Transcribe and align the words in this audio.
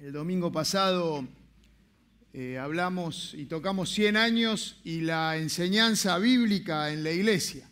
El 0.00 0.12
domingo 0.12 0.52
pasado 0.52 1.26
eh, 2.32 2.56
hablamos 2.56 3.34
y 3.34 3.46
tocamos 3.46 3.90
100 3.90 4.16
años 4.16 4.76
y 4.84 5.00
la 5.00 5.36
enseñanza 5.36 6.16
bíblica 6.18 6.92
en 6.92 7.02
la 7.02 7.10
iglesia. 7.10 7.68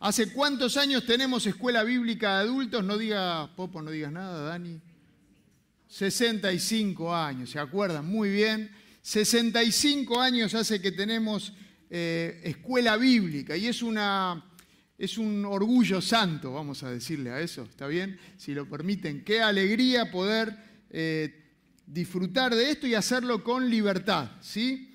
¿Hace 0.00 0.32
cuántos 0.32 0.76
años 0.76 1.06
tenemos 1.06 1.46
escuela 1.46 1.84
bíblica 1.84 2.38
de 2.38 2.48
adultos? 2.48 2.82
No 2.82 2.98
diga, 2.98 3.54
Popo, 3.54 3.82
no 3.82 3.92
digas 3.92 4.10
nada, 4.10 4.48
Dani. 4.48 4.80
65 5.86 7.14
años, 7.14 7.50
¿se 7.50 7.60
acuerdan? 7.60 8.04
Muy 8.04 8.30
bien. 8.30 8.72
65 9.02 10.20
años 10.20 10.52
hace 10.56 10.82
que 10.82 10.90
tenemos 10.90 11.52
eh, 11.88 12.40
escuela 12.42 12.96
bíblica 12.96 13.56
y 13.56 13.68
es, 13.68 13.80
una, 13.80 14.44
es 14.98 15.18
un 15.18 15.44
orgullo 15.44 16.00
santo, 16.00 16.52
vamos 16.52 16.82
a 16.82 16.90
decirle 16.90 17.30
a 17.30 17.40
eso, 17.40 17.62
¿está 17.62 17.86
bien? 17.86 18.18
Si 18.38 18.54
lo 18.54 18.68
permiten, 18.68 19.22
qué 19.22 19.40
alegría 19.40 20.10
poder 20.10 20.68
eh, 20.90 21.39
disfrutar 21.92 22.54
de 22.54 22.70
esto 22.70 22.86
y 22.86 22.94
hacerlo 22.94 23.42
con 23.42 23.68
libertad, 23.68 24.30
¿sí? 24.40 24.94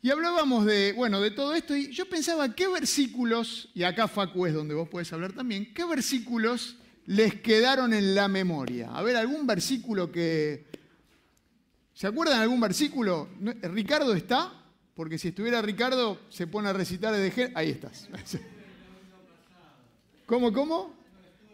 Y 0.00 0.10
hablábamos 0.10 0.64
de, 0.64 0.92
bueno, 0.92 1.20
de 1.20 1.30
todo 1.30 1.54
esto 1.54 1.76
y 1.76 1.90
yo 1.90 2.08
pensaba 2.08 2.54
qué 2.54 2.68
versículos, 2.68 3.68
y 3.74 3.82
acá 3.82 4.08
Facu 4.08 4.46
es 4.46 4.54
donde 4.54 4.74
vos 4.74 4.88
podés 4.88 5.12
hablar 5.12 5.32
también, 5.32 5.72
qué 5.74 5.84
versículos 5.84 6.76
les 7.06 7.40
quedaron 7.40 7.92
en 7.92 8.14
la 8.14 8.28
memoria. 8.28 8.90
A 8.92 9.02
ver, 9.02 9.16
algún 9.16 9.46
versículo 9.46 10.10
que... 10.10 10.66
¿Se 11.92 12.06
acuerdan 12.06 12.40
algún 12.40 12.60
versículo? 12.60 13.28
¿Ricardo 13.62 14.14
está? 14.14 14.52
Porque 14.94 15.18
si 15.18 15.28
estuviera 15.28 15.60
Ricardo, 15.60 16.20
se 16.28 16.46
pone 16.46 16.68
a 16.68 16.72
recitar 16.72 17.14
de... 17.14 17.52
Ahí 17.54 17.70
estás. 17.70 18.08
¿Cómo, 20.26 20.52
cómo? 20.52 20.97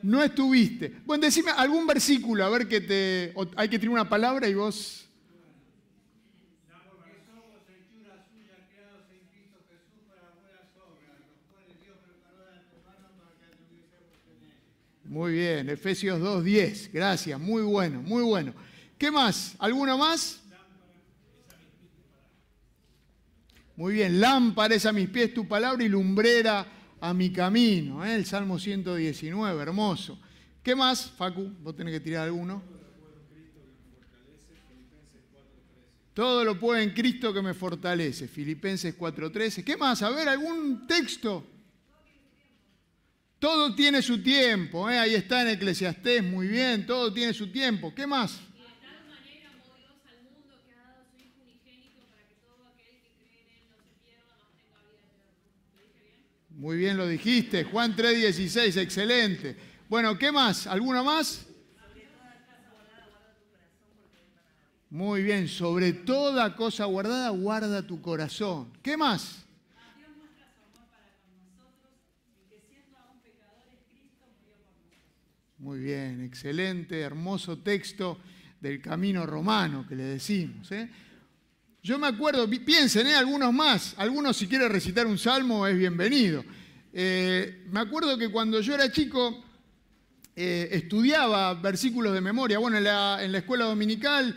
No 0.05 0.23
estuviste. 0.23 0.97
Bueno, 1.07 1.25
decime 1.25 1.51
algún 1.51 1.87
versículo, 1.87 2.45
a 2.45 2.51
ver 2.51 2.69
que 2.69 2.83
te. 2.83 3.35
hay 3.57 3.69
que 3.71 3.79
tener 3.79 3.91
una 3.91 4.07
palabra 4.07 4.47
y 4.47 4.55
vos. 4.55 5.01
Muy 15.05 15.33
bien, 15.33 15.71
Efesios 15.71 16.21
2.10, 16.21 16.91
gracias, 16.93 17.39
muy 17.39 17.63
bueno, 17.63 18.03
muy 18.03 18.25
bueno. 18.25 18.53
¿Qué 18.99 19.11
más? 19.11 19.55
¿Alguno 19.59 19.97
más? 19.97 20.43
Muy 23.77 23.95
bien, 23.95 24.21
lámpara 24.21 24.75
es 24.75 24.85
a 24.87 24.93
mis 24.93 25.09
pies 25.09 25.33
tu 25.33 25.47
palabra 25.47 25.85
y 25.85 25.89
lumbrera 25.89 26.67
a 27.05 27.13
mi 27.13 27.31
camino. 27.31 28.05
¿eh? 28.05 28.15
El 28.15 28.25
Salmo 28.25 28.59
119, 28.59 29.63
hermoso. 29.63 30.19
¿Qué 30.63 30.75
más, 30.75 31.11
Facu? 31.11 31.53
Vos 31.61 31.77
tenés 31.77 31.93
que 31.93 32.01
tirar 32.01 32.25
alguno. 32.25 32.63
Todo 36.15 36.45
lo 36.45 36.59
puedo 36.59 36.81
en 36.81 36.95
Cristo 36.95 37.35
que 37.35 37.43
me 37.43 37.53
fortalece. 37.53 38.27
Filipenses 38.27 38.97
4:13. 38.97 39.63
¿Qué 39.63 39.77
más? 39.77 40.01
A 40.03 40.11
ver, 40.11 40.29
algún 40.29 40.87
texto. 40.87 41.47
Todo 43.39 43.75
tiene 43.75 44.01
su 44.01 44.23
tiempo. 44.23 44.89
¿eh? 44.89 44.99
Ahí 44.99 45.15
está 45.15 45.43
en 45.43 45.49
Eclesiastés, 45.49 46.23
muy 46.25 46.47
bien. 46.47 46.87
Todo 46.87 47.13
tiene 47.13 47.35
su 47.35 47.49
tiempo. 47.49 47.95
¿Qué 47.95 48.07
más? 48.07 48.41
Muy 56.57 56.77
bien 56.77 56.97
lo 56.97 57.09
dijiste, 57.09 57.65
Juan 57.65 57.97
3:16, 57.97 58.77
excelente. 58.77 59.57
Bueno, 59.89 60.17
¿qué 60.17 60.31
más? 60.31 60.69
¿Alguna 60.69 61.03
más? 61.03 61.47
Muy 64.89 65.25
bien, 65.25 65.49
sobre 65.49 65.93
toda 65.93 66.55
cosa 66.55 66.85
guardada, 66.85 67.31
guarda 67.31 67.85
tu 67.85 68.01
corazón. 68.01 68.73
¿Qué 68.81 68.97
más? 68.97 69.45
Muy 75.59 75.81
bien, 75.81 76.23
excelente, 76.23 77.01
hermoso 77.01 77.59
texto 77.59 78.21
del 78.61 78.81
camino 78.81 79.27
romano 79.27 79.85
que 79.89 79.97
le 79.97 80.05
decimos. 80.05 80.71
¿eh? 80.71 80.89
Yo 81.85 81.99
me 81.99 82.07
acuerdo, 82.07 82.49
piensen, 82.49 83.07
¿eh? 83.09 83.15
algunos 83.15 83.53
más, 83.53 83.93
algunos 83.99 84.39
si 84.39 84.49
quiere 84.49 84.71
recitar 84.71 85.07
un 85.07 85.19
salmo 85.19 85.67
es 85.67 85.77
bienvenido. 85.77 86.43
Eh, 86.95 87.67
me 87.71 87.79
acuerdo 87.79 88.17
que 88.17 88.31
cuando 88.31 88.59
yo 88.63 88.75
era 88.75 88.91
chico 88.91 89.45
eh, 90.35 90.71
estudiaba 90.73 91.53
versículos 91.53 92.15
de 92.15 92.23
memoria. 92.23 92.59
Bueno, 92.59 92.79
en 92.79 92.85
la, 92.85 93.37
escuela 93.37 93.67
dominical 93.67 94.35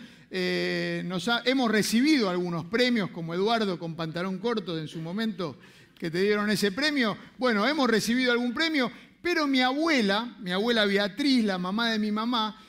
nos 1.06 1.30
hemos 1.46 1.72
recibido 1.72 2.30
algunos 2.30 2.66
premios, 2.66 3.12
como 3.12 3.34
Eduardo 3.34 3.80
con 3.80 3.96
pantalón 3.96 4.40
corto 4.40 4.78
en 4.78 4.90
su 4.90 5.00
momento 5.00 5.57
que 5.97 6.12
te 6.12 6.19
dieron 6.19 6.50
ese 6.50 6.74
premio. 6.74 7.18
Bueno, 7.38 7.66
hemos 7.66 7.90
recibido 7.90 8.34
algún 8.34 8.53
premio, 8.53 8.91
pero 9.22 9.47
mi 9.47 9.62
abuela, 9.62 10.36
mi 10.41 10.52
abuela 10.52 10.84
Beatriz, 10.84 11.46
la 11.46 11.57
mamá 11.57 11.91
de 11.91 12.00
mi 12.00 12.12
mamá, 12.12 12.62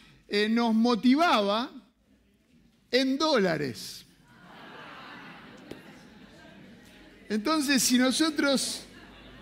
nos 0.51 0.73
motivaba 0.73 1.69
en 2.93 3.19
dólares. 3.19 4.05
Entonces, 7.29 7.83
si 7.83 7.99
nosotros 7.99 8.83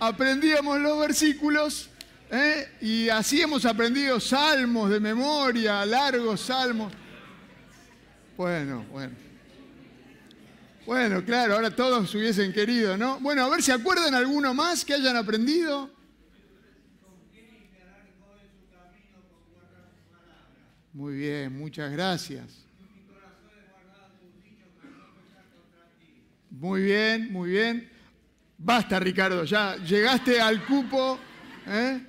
aprendíamos 0.01 0.81
los 0.81 0.99
versículos, 0.99 1.89
¿eh? 2.31 2.69
y 2.81 3.09
así 3.09 3.41
hemos 3.41 3.65
aprendido 3.65 4.19
salmos 4.19 4.91
de 4.91 5.01
memoria, 5.01 5.87
largos 5.87 6.41
salmos. 6.41 6.93
Bueno, 8.37 8.85
bueno. 8.91 9.15
Bueno, 10.85 11.25
claro, 11.25 11.55
ahora 11.55 11.75
todos 11.75 12.15
hubiesen 12.15 12.53
querido, 12.53 12.97
¿no? 12.97 13.19
Bueno, 13.19 13.45
a 13.45 13.49
ver 13.49 13.63
si 13.63 13.73
acuerdan 13.73 14.15
alguno 14.15 14.55
más 14.55 14.85
que 14.85 14.95
hayan 14.95 15.17
aprendido. 15.17 15.91
Muy 20.93 21.15
bien, 21.17 21.59
muchas 21.59 21.91
gracias. 21.93 22.66
Muy 26.59 26.85
bien, 26.85 27.31
muy 27.31 27.51
bien. 27.51 27.87
Basta, 28.57 28.99
Ricardo, 28.99 29.45
ya 29.45 29.77
llegaste 29.77 30.41
al 30.41 30.65
cupo. 30.65 31.19
¿eh? 31.67 32.01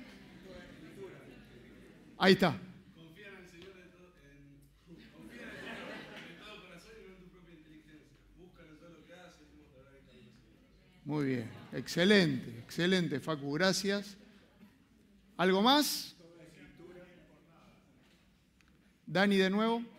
Ahí 2.16 2.32
está. 2.32 2.58
Confía 2.96 3.28
en 3.28 3.36
el 3.36 3.46
Señor 3.50 3.76
en 3.76 3.90
todo, 3.90 4.08
confía 5.14 5.42
en 5.42 5.48
el 5.50 5.56
Señor 5.58 6.30
en 6.30 6.38
todo 6.38 6.62
corazón 6.62 6.92
y 6.96 7.02
no 7.02 7.08
en 7.08 7.20
tu 7.20 7.28
propia 7.28 7.54
inteligencia. 7.56 8.16
Búscalo 8.38 8.70
en 8.70 8.78
todo 8.78 8.88
lo 8.88 9.06
que 9.06 9.12
haces 9.12 9.42
y 9.52 9.58
mostrará 9.58 9.90
el 9.90 10.06
camino. 10.06 10.32
Muy 11.04 11.26
bien, 11.26 11.50
excelente, 11.74 12.58
excelente, 12.60 13.20
Facu, 13.20 13.52
gracias. 13.52 14.16
¿Algo 15.36 15.60
más? 15.60 16.16
Dani, 19.04 19.36
de 19.36 19.50
nuevo. 19.50 19.97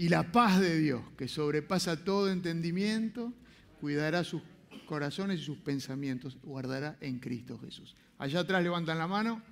Y 0.00 0.08
la 0.08 0.32
paz 0.32 0.58
de 0.58 0.78
Dios, 0.78 1.02
que 1.18 1.28
sobrepasa 1.28 2.02
todo 2.02 2.30
entendimiento, 2.30 3.34
cuidará 3.82 4.24
sus 4.24 4.40
corazones 4.86 5.40
y 5.40 5.44
sus 5.44 5.58
pensamientos, 5.58 6.38
guardará 6.42 6.96
en 7.02 7.18
Cristo 7.18 7.58
Jesús. 7.58 7.94
Allá 8.16 8.40
atrás 8.40 8.62
levantan 8.62 8.96
la 8.96 9.06
mano. 9.06 9.42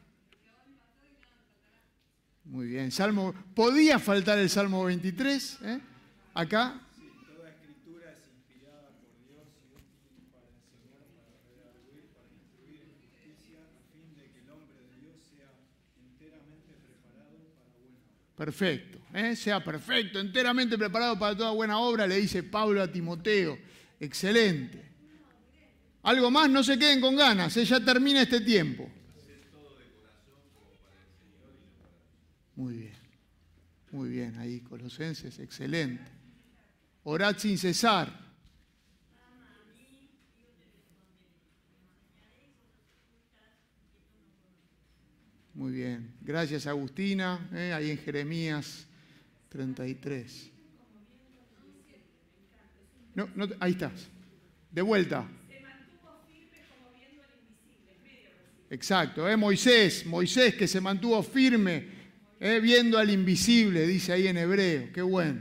Muy 2.44 2.66
bien. 2.66 2.88
Podía 3.54 3.98
faltar 3.98 4.38
el 4.38 4.48
Salmo 4.48 4.84
23. 4.84 5.58
¿eh? 5.64 5.80
Acá. 6.32 6.80
toda 7.36 7.50
escritura 7.50 8.16
es 8.16 8.24
inspirada 8.32 8.88
por 8.88 9.20
Dios 9.28 9.48
y 10.16 10.32
para 10.32 10.48
enseñar, 10.48 11.04
para 11.12 11.28
redarguir, 11.44 12.08
para 12.16 12.24
instruir 12.32 12.88
en 12.88 12.96
justicia, 13.04 13.68
a 13.68 13.92
fin 13.92 14.16
de 14.16 14.24
que 14.32 14.40
el 14.40 14.48
hombre 14.48 14.80
de 14.80 14.96
Dios 14.96 15.16
sea 15.28 15.52
enteramente 16.00 16.72
preparado 16.72 17.36
para 17.52 17.68
buena 17.76 18.00
obra. 18.00 18.34
Perfecto. 18.34 18.97
¿Eh? 19.18 19.36
sea 19.36 19.62
perfecto, 19.62 20.20
enteramente 20.20 20.78
preparado 20.78 21.18
para 21.18 21.36
toda 21.36 21.50
buena 21.50 21.78
obra, 21.78 22.06
le 22.06 22.16
dice 22.16 22.42
Pablo 22.42 22.82
a 22.82 22.90
Timoteo. 22.90 23.58
Excelente. 24.00 24.84
Algo 26.02 26.30
más, 26.30 26.48
no 26.48 26.62
se 26.62 26.78
queden 26.78 27.00
con 27.00 27.16
ganas, 27.16 27.56
¿eh? 27.56 27.64
ya 27.64 27.80
termina 27.84 28.22
este 28.22 28.40
tiempo. 28.40 28.88
Muy 32.56 32.76
bien, 32.76 32.94
muy 33.92 34.08
bien, 34.08 34.38
ahí 34.38 34.60
Colosenses, 34.60 35.38
excelente. 35.38 36.10
Orad 37.04 37.36
sin 37.38 37.56
cesar. 37.56 38.28
Muy 45.54 45.72
bien, 45.72 46.14
gracias 46.20 46.66
Agustina, 46.66 47.48
¿eh? 47.52 47.72
ahí 47.72 47.90
en 47.90 47.98
Jeremías 47.98 48.87
33. 49.48 50.50
No, 53.14 53.28
no, 53.34 53.46
ahí 53.60 53.72
estás. 53.72 54.08
De 54.70 54.82
vuelta. 54.82 55.28
Exacto, 58.70 59.28
¿eh? 59.28 59.36
Moisés, 59.36 60.04
Moisés 60.04 60.54
que 60.54 60.68
se 60.68 60.80
mantuvo 60.80 61.22
firme, 61.22 61.88
¿eh? 62.38 62.60
viendo 62.60 62.98
al 62.98 63.08
invisible, 63.08 63.86
dice 63.86 64.12
ahí 64.12 64.28
en 64.28 64.36
hebreo, 64.36 64.92
qué 64.92 65.00
bueno. 65.00 65.40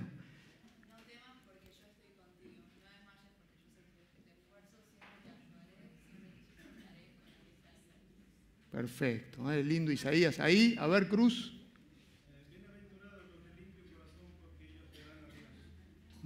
Perfecto, 8.72 9.52
¿eh? 9.52 9.64
lindo 9.64 9.92
Isaías 9.92 10.40
ahí, 10.40 10.76
a 10.80 10.88
ver 10.88 11.10
Cruz. 11.10 11.57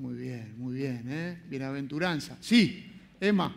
Muy 0.01 0.15
bien, 0.15 0.56
muy 0.57 0.74
bien, 0.74 1.03
¿eh? 1.09 1.44
Bienaventuranza. 1.48 2.36
Sí, 2.42 2.92
Emma. 3.19 3.56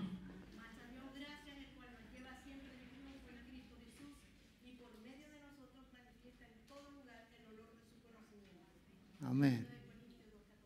Amén. 9.23 9.67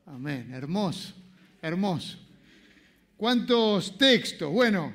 Amén. 0.05 0.53
Hermoso, 0.53 1.15
hermoso. 1.63 2.19
¿Cuántos 3.17 3.97
textos? 3.97 4.51
Bueno, 4.51 4.93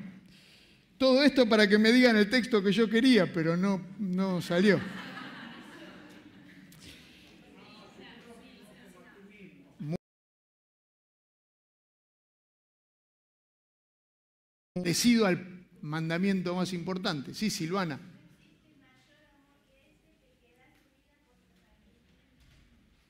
todo 0.98 1.24
esto 1.24 1.48
para 1.48 1.66
que 1.66 1.78
me 1.78 1.94
digan 1.94 2.18
el 2.18 2.30
texto 2.30 2.62
que 2.62 2.74
yo 2.74 2.90
quería, 2.90 3.32
pero 3.32 3.56
no, 3.56 3.82
no 4.00 4.42
salió. 4.42 4.82
Decido 14.76 15.28
al 15.28 15.68
mandamiento 15.84 16.56
más 16.56 16.74
importante. 16.74 17.36
Sí, 17.36 17.52
Silvana. 17.52 18.00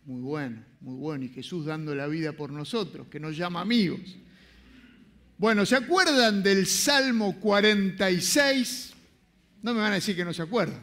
Muy 0.04 0.20
bueno, 0.20 0.62
muy 0.82 0.96
bueno. 0.96 1.24
Y 1.24 1.30
Jesús 1.30 1.66
dando 1.66 1.96
la 1.96 2.08
vida 2.08 2.34
por 2.34 2.52
nosotros, 2.52 3.08
que 3.08 3.18
nos 3.18 3.38
llama 3.38 3.62
amigos. 3.62 4.18
Bueno, 5.38 5.66
¿se 5.66 5.78
acuerdan 5.78 6.44
del 6.44 6.68
Salmo 6.68 7.40
46? 7.40 8.94
No 9.62 9.74
me 9.74 9.80
van 9.80 9.94
a 9.94 9.96
decir 9.96 10.18
que 10.18 10.26
no 10.26 10.34
se 10.34 10.42
acuerdan. 10.42 10.82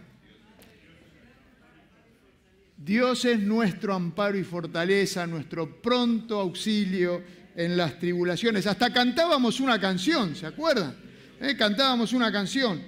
Dios 2.78 3.26
es 3.26 3.38
nuestro 3.38 3.92
amparo 3.92 4.38
y 4.38 4.44
fortaleza, 4.44 5.26
nuestro 5.26 5.82
pronto 5.82 6.40
auxilio 6.40 7.22
en 7.60 7.76
las 7.76 7.98
tribulaciones. 7.98 8.66
Hasta 8.66 8.90
cantábamos 8.90 9.60
una 9.60 9.78
canción, 9.78 10.34
¿se 10.34 10.46
acuerdan? 10.46 10.96
¿Eh? 11.40 11.54
Cantábamos 11.58 12.14
una 12.14 12.32
canción. 12.32 12.80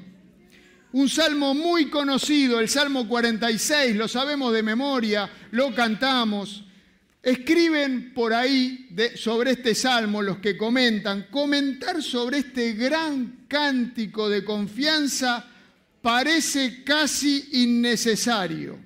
Un 0.93 1.09
salmo 1.11 1.55
muy 1.55 1.91
conocido, 1.91 2.59
el 2.59 2.71
Salmo 2.71 3.07
46, 3.07 3.97
lo 3.97 4.09
sabemos 4.09 4.53
de 4.53 4.63
memoria, 4.63 5.31
lo 5.51 5.75
cantamos. 5.75 6.65
Escriben 7.23 8.15
por 8.15 8.33
ahí 8.33 8.89
sobre 9.15 9.53
este 9.53 9.75
salmo 9.75 10.23
los 10.23 10.39
que 10.39 10.57
comentan, 10.57 11.27
comentar 11.31 12.03
sobre 12.03 12.39
este 12.39 12.73
gran 12.73 13.45
cántico 13.49 14.29
de 14.29 14.43
confianza 14.43 15.47
parece 16.01 16.83
casi 16.83 17.49
innecesario, 17.53 18.79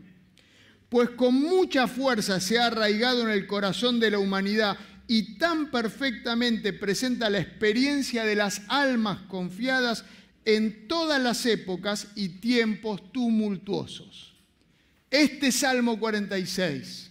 pues 0.89 1.11
con 1.11 1.35
mucha 1.35 1.89
fuerza 1.89 2.41
se 2.41 2.59
ha 2.59 2.67
arraigado 2.67 3.23
en 3.23 3.31
el 3.31 3.47
corazón 3.47 3.99
de 4.01 4.11
la 4.11 4.19
humanidad 4.19 4.77
y 5.09 5.39
tan 5.39 5.71
perfectamente 5.71 6.73
presenta 6.73 7.31
la 7.31 7.39
experiencia 7.39 8.25
de 8.25 8.35
las 8.35 8.63
almas 8.69 9.23
confiadas 9.29 10.05
en 10.45 10.89
todas 10.89 11.21
las 11.21 11.45
épocas 11.47 12.09
y 12.15 12.29
tiempos 12.41 13.13
tumultuosos. 13.13 14.35
Este 15.11 15.53
Salmo 15.53 15.99
46. 15.99 17.11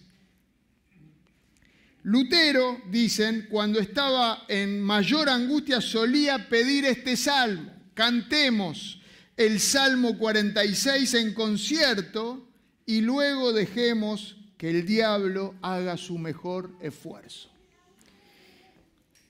Lutero, 2.04 2.82
dicen, 2.92 3.48
cuando 3.50 3.80
estaba 3.80 4.46
en 4.48 4.82
mayor 4.82 5.28
angustia 5.28 5.82
solía 5.82 6.50
pedir 6.50 6.86
este 6.86 7.18
salmo. 7.18 7.74
Cantemos 7.94 9.02
el 9.38 9.60
Salmo 9.60 10.18
46 10.18 11.14
en 11.16 11.34
concierto 11.34 12.48
y 12.86 13.02
luego 13.02 13.54
dejemos 13.54 14.38
que 14.58 14.70
el 14.70 14.86
diablo 14.86 15.56
haga 15.62 15.98
su 15.98 16.18
mejor 16.18 16.72
esfuerzo. 16.80 17.55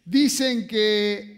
Dicen 0.06 0.68
que 0.68 1.36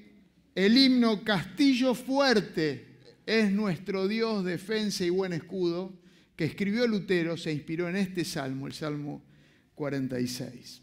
el 0.53 0.77
himno 0.77 1.23
Castillo 1.23 1.95
Fuerte 1.95 2.85
es 3.25 3.49
nuestro 3.51 4.07
Dios, 4.09 4.43
defensa 4.43 5.05
y 5.05 5.09
buen 5.09 5.31
escudo, 5.31 5.93
que 6.35 6.43
escribió 6.45 6.85
Lutero, 6.85 7.37
se 7.37 7.53
inspiró 7.53 7.87
en 7.87 7.95
este 7.95 8.25
salmo, 8.25 8.67
el 8.67 8.73
Salmo 8.73 9.23
46. 9.75 10.81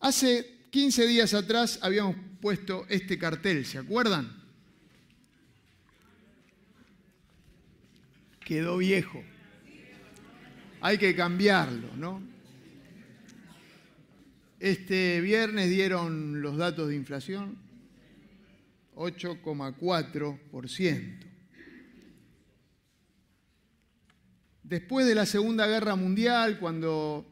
Hace 0.00 0.56
15 0.70 1.06
días 1.06 1.34
atrás 1.34 1.78
habíamos 1.82 2.16
puesto 2.40 2.86
este 2.88 3.18
cartel, 3.18 3.66
¿se 3.66 3.78
acuerdan? 3.78 4.44
Quedó 8.40 8.78
viejo. 8.78 9.22
Hay 10.80 10.98
que 10.98 11.14
cambiarlo, 11.14 11.94
¿no? 11.96 12.35
Este 14.58 15.20
viernes 15.20 15.68
dieron 15.68 16.40
los 16.40 16.56
datos 16.56 16.88
de 16.88 16.96
inflación, 16.96 17.58
8,4%. 18.94 21.18
Después 24.62 25.06
de 25.06 25.14
la 25.14 25.26
Segunda 25.26 25.66
Guerra 25.66 25.94
Mundial, 25.94 26.58
cuando 26.58 27.26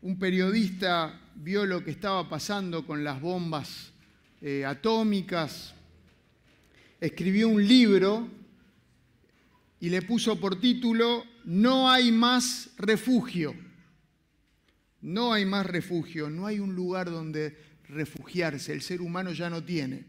un 0.00 0.18
periodista 0.18 1.20
vio 1.34 1.66
lo 1.66 1.84
que 1.84 1.90
estaba 1.90 2.26
pasando 2.30 2.86
con 2.86 3.04
las 3.04 3.20
bombas 3.20 3.92
eh, 4.40 4.64
atómicas, 4.64 5.74
escribió 7.02 7.50
un 7.50 7.68
libro 7.68 8.30
y 9.78 9.90
le 9.90 10.00
puso 10.00 10.40
por 10.40 10.58
título 10.58 11.26
No 11.44 11.90
hay 11.90 12.12
más 12.12 12.70
refugio. 12.78 13.67
No 15.00 15.32
hay 15.32 15.44
más 15.44 15.66
refugio, 15.66 16.28
no 16.28 16.46
hay 16.46 16.58
un 16.58 16.74
lugar 16.74 17.10
donde 17.10 17.56
refugiarse, 17.88 18.72
el 18.72 18.82
ser 18.82 19.00
humano 19.00 19.32
ya 19.32 19.48
no 19.48 19.64
tiene. 19.64 20.04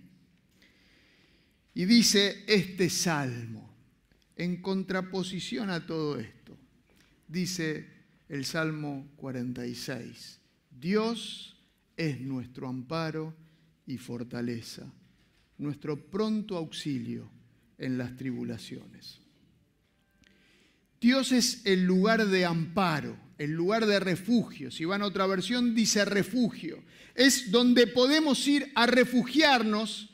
Y 1.74 1.86
dice 1.86 2.44
este 2.48 2.90
salmo, 2.90 3.74
en 4.36 4.62
contraposición 4.62 5.70
a 5.70 5.86
todo 5.86 6.20
esto, 6.20 6.58
dice 7.28 7.88
el 8.28 8.46
Salmo 8.46 9.08
46, 9.18 10.40
Dios 10.70 11.58
es 11.96 12.20
nuestro 12.22 12.68
amparo 12.68 13.36
y 13.86 13.98
fortaleza, 13.98 14.92
nuestro 15.58 16.10
pronto 16.10 16.58
auxilio 16.58 17.30
en 17.78 17.98
las 17.98 18.16
tribulaciones. 18.16 19.20
Dios 21.02 21.32
es 21.32 21.66
el 21.66 21.86
lugar 21.86 22.26
de 22.28 22.46
amparo, 22.46 23.18
el 23.40 23.52
lugar 23.52 23.86
de 23.86 24.00
refugio. 24.00 24.70
Si 24.70 24.86
van 24.86 25.02
a 25.02 25.08
otra 25.08 25.26
versión, 25.26 25.74
dice 25.74 26.06
refugio. 26.06 26.84
Es 27.16 27.50
donde 27.50 27.88
podemos 27.88 28.46
ir 28.48 28.72
a 28.76 28.86
refugiarnos. 28.86 30.10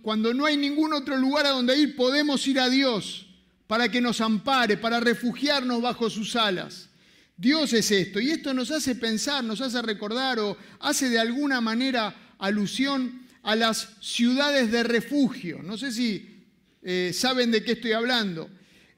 cuando 0.00 0.32
no 0.32 0.46
hay 0.46 0.56
ningún 0.56 0.92
otro 0.92 1.16
lugar 1.16 1.44
a 1.46 1.50
donde 1.50 1.76
ir, 1.76 1.94
podemos 1.94 2.46
ir 2.46 2.58
a 2.58 2.70
Dios 2.70 3.26
para 3.66 3.90
que 3.90 4.00
nos 4.00 4.20
ampare, 4.20 4.76
para 4.76 5.00
refugiarnos 5.00 5.82
bajo 5.82 6.08
sus 6.08 6.36
alas. 6.36 6.88
Dios 7.36 7.72
es 7.72 7.90
esto. 7.90 8.20
Y 8.20 8.30
esto 8.30 8.54
nos 8.54 8.70
hace 8.70 8.94
pensar, 8.94 9.42
nos 9.42 9.60
hace 9.60 9.82
recordar 9.82 10.38
o 10.38 10.56
hace 10.80 11.08
de 11.08 11.18
alguna 11.18 11.60
manera 11.60 12.34
alusión 12.38 13.26
a 13.42 13.56
las 13.56 13.96
ciudades 14.00 14.70
de 14.70 14.84
refugio. 14.84 15.60
No 15.62 15.76
sé 15.76 15.90
si 15.90 16.44
eh, 16.82 17.10
saben 17.12 17.50
de 17.50 17.64
qué 17.64 17.72
estoy 17.72 17.92
hablando. 17.92 18.48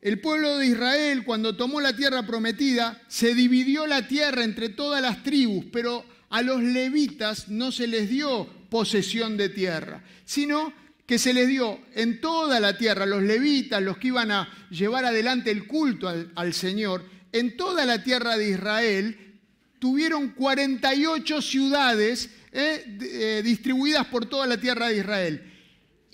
El 0.04 0.20
pueblo 0.20 0.58
de 0.58 0.66
Israel, 0.66 1.25
cuando 1.25 1.56
tomó 1.56 1.80
la 1.80 1.96
tierra 1.96 2.26
prometida, 2.26 3.00
se 3.08 3.34
dividió 3.34 3.87
la 3.87 4.06
tierra 4.06 4.44
entre 4.44 4.68
todas 4.68 5.00
las 5.00 5.23
tribus, 5.23 5.64
pero 5.73 6.04
a 6.28 6.42
los 6.42 6.62
levitas 6.62 7.49
no 7.49 7.73
se 7.73 7.87
les 7.87 8.11
dio 8.11 8.46
posesión 8.68 9.38
de 9.38 9.49
tierra, 9.49 10.04
sino 10.26 10.75
que 11.06 11.18
se 11.18 11.32
les 11.32 11.49
dio 11.49 11.80
en 11.94 12.20
toda 12.20 12.61
la 12.61 12.76
tierra, 12.76 13.06
los 13.06 13.23
levitas, 13.23 13.82
los 13.82 13.96
que 13.96 14.08
iban 14.08 14.30
a 14.30 14.46
llevar 14.68 15.06
adelante 15.06 15.50
el 15.50 15.66
culto 15.66 16.06
al, 16.34 16.52
Señor, 16.52 17.02
en 17.32 17.56
toda 17.56 17.87
la 17.87 18.02
tierra 18.02 18.37
de 18.37 18.50
Israel, 18.50 19.38
tuvieron 19.78 20.32
48 20.32 21.40
ciudades 21.40 22.28
eh, 22.52 22.99
eh, 23.00 23.42
distribuidas 23.42 24.04
por 24.08 24.26
toda 24.26 24.46
la 24.46 24.58
tierra 24.58 24.88
de 24.88 24.99
Israel. 24.99 25.53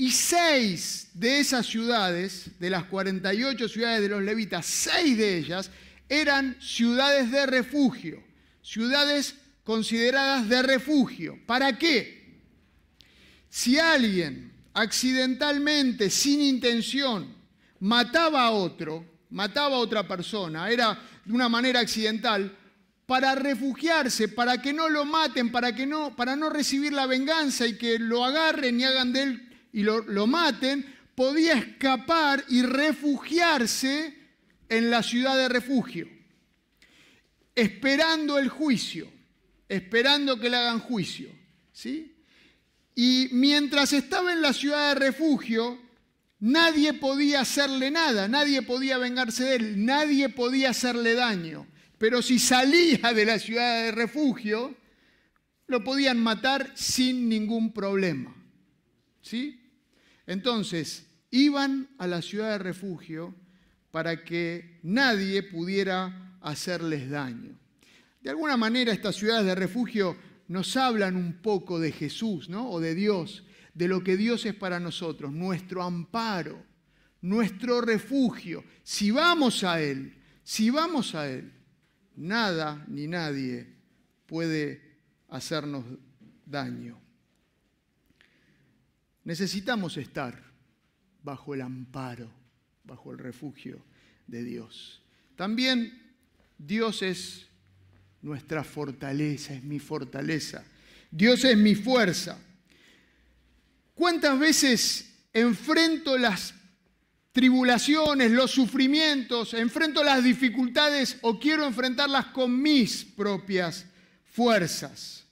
Y 0.00 0.12
seis 0.12 1.11
de 1.12 1.40
esas 1.40 1.66
ciudades, 1.66 2.59
de 2.59 2.71
las 2.71 2.85
48 2.85 3.69
ciudades 3.69 4.00
de 4.00 4.09
los 4.09 4.23
levitas, 4.23 4.64
seis 4.64 5.19
de 5.19 5.37
ellas 5.37 5.71
eran 6.09 6.57
ciudades 6.59 7.30
de 7.30 7.45
refugio, 7.45 8.25
ciudades 8.62 9.35
consideradas 9.62 10.49
de 10.49 10.62
refugio. 10.62 11.38
¿Para 11.45 11.76
qué? 11.76 12.40
Si 13.50 13.78
alguien 13.78 14.50
accidentalmente, 14.73 16.09
sin 16.09 16.40
intención, 16.40 17.37
mataba 17.78 18.45
a 18.45 18.52
otro, 18.52 19.04
mataba 19.28 19.76
a 19.76 19.80
otra 19.80 20.09
persona, 20.09 20.71
era 20.71 20.99
de 21.26 21.33
una 21.35 21.50
manera 21.50 21.80
accidental, 21.80 22.57
para 23.04 23.35
refugiarse, 23.35 24.28
para 24.28 24.62
que 24.62 24.73
no 24.73 24.88
lo 24.88 25.04
maten, 25.04 25.52
para, 25.52 25.75
que 25.75 25.85
no, 25.85 26.16
para 26.16 26.37
no 26.37 26.49
recibir 26.49 26.95
la 26.95 27.04
venganza 27.04 27.66
y 27.66 27.76
que 27.76 27.99
lo 27.99 28.25
agarren 28.25 28.80
y 28.80 28.85
hagan 28.85 29.12
de 29.12 29.23
él 29.25 29.50
y 29.73 29.83
lo, 29.83 30.03
lo 30.03 30.27
maten, 30.27 30.85
podía 31.15 31.55
escapar 31.55 32.45
y 32.49 32.62
refugiarse 32.62 34.15
en 34.69 34.91
la 34.91 35.03
ciudad 35.03 35.37
de 35.37 35.49
refugio, 35.49 36.09
esperando 37.55 38.39
el 38.39 38.49
juicio, 38.49 39.11
esperando 39.69 40.39
que 40.39 40.49
le 40.49 40.57
hagan 40.57 40.79
juicio. 40.79 41.31
¿sí? 41.73 42.15
Y 42.95 43.29
mientras 43.33 43.93
estaba 43.93 44.33
en 44.33 44.43
la 44.43 44.53
ciudad 44.53 44.95
de 44.95 45.07
refugio, 45.07 45.79
nadie 46.39 46.95
podía 46.95 47.41
hacerle 47.41 47.91
nada, 47.91 48.29
nadie 48.29 48.62
podía 48.62 48.99
vengarse 48.99 49.45
de 49.45 49.57
él, 49.57 49.85
nadie 49.85 50.29
podía 50.29 50.71
hacerle 50.71 51.15
daño. 51.15 51.67
Pero 51.99 52.23
si 52.23 52.39
salía 52.39 53.12
de 53.12 53.25
la 53.25 53.39
ciudad 53.39 53.85
de 53.85 53.93
refugio, 53.93 54.75
lo 55.67 55.85
podían 55.85 56.19
matar 56.19 56.73
sin 56.75 57.29
ningún 57.29 57.73
problema. 57.73 58.35
¿Sí? 59.21 59.60
Entonces, 60.31 61.09
iban 61.33 61.89
a 61.99 62.07
la 62.07 62.23
ciudad 62.23 62.53
de 62.53 62.59
refugio 62.59 63.35
para 63.91 64.23
que 64.23 64.79
nadie 64.85 65.43
pudiera 65.43 66.39
hacerles 66.41 67.11
daño. 67.11 67.59
De 68.21 68.31
alguna 68.31 68.57
manera 68.57 68.93
estas 68.93 69.17
ciudades 69.17 69.45
de 69.45 69.57
refugio 69.57 70.17
nos 70.47 70.77
hablan 70.77 71.17
un 71.17 71.43
poco 71.43 71.81
de 71.81 71.91
Jesús, 71.91 72.49
¿no? 72.49 72.71
O 72.71 72.79
de 72.79 72.95
Dios, 72.95 73.43
de 73.75 73.89
lo 73.89 74.05
que 74.05 74.17
Dios 74.17 74.47
es 74.47 74.55
para 74.55 74.79
nosotros, 74.79 75.33
nuestro 75.33 75.83
amparo, 75.83 76.65
nuestro 77.23 77.81
refugio. 77.81 78.63
Si 78.85 79.11
vamos 79.11 79.65
a 79.65 79.83
Él, 79.83 80.15
si 80.45 80.71
vamos 80.71 81.17
a 81.17 81.29
Él, 81.29 81.53
nada 82.15 82.85
ni 82.87 83.09
nadie 83.09 83.67
puede 84.27 84.81
hacernos 85.29 85.85
daño. 86.47 87.10
Necesitamos 89.25 89.97
estar 89.97 90.43
bajo 91.23 91.55
el 91.55 91.61
amparo, 91.61 92.31
bajo 92.85 93.12
el 93.12 93.19
refugio 93.19 93.85
de 94.27 94.43
Dios. 94.43 95.03
También 95.37 96.15
Dios 96.59 97.03
es 97.03 97.47
nuestra 98.23 98.65
fortaleza, 98.65 99.55
es 99.55 99.62
mi 99.62 99.79
fortaleza. 99.79 100.65
Dios 101.11 101.45
es 101.45 101.57
mi 101.57 101.75
fuerza. 101.75 102.39
¿Cuántas 103.95 104.39
veces 104.39 105.12
enfrento 105.33 106.17
las 106.17 106.55
tribulaciones, 107.33 108.31
los 108.31 108.50
sufrimientos, 108.50 109.55
enfrento 109.55 110.03
las 110.03 110.25
dificultades 110.25 111.19
o 111.23 111.39
quiero 111.39 111.65
enfrentarlas 111.65 112.27
con 112.27 112.61
mis 112.61 113.05
propias 113.05 113.87
fuerzas. 114.25 115.25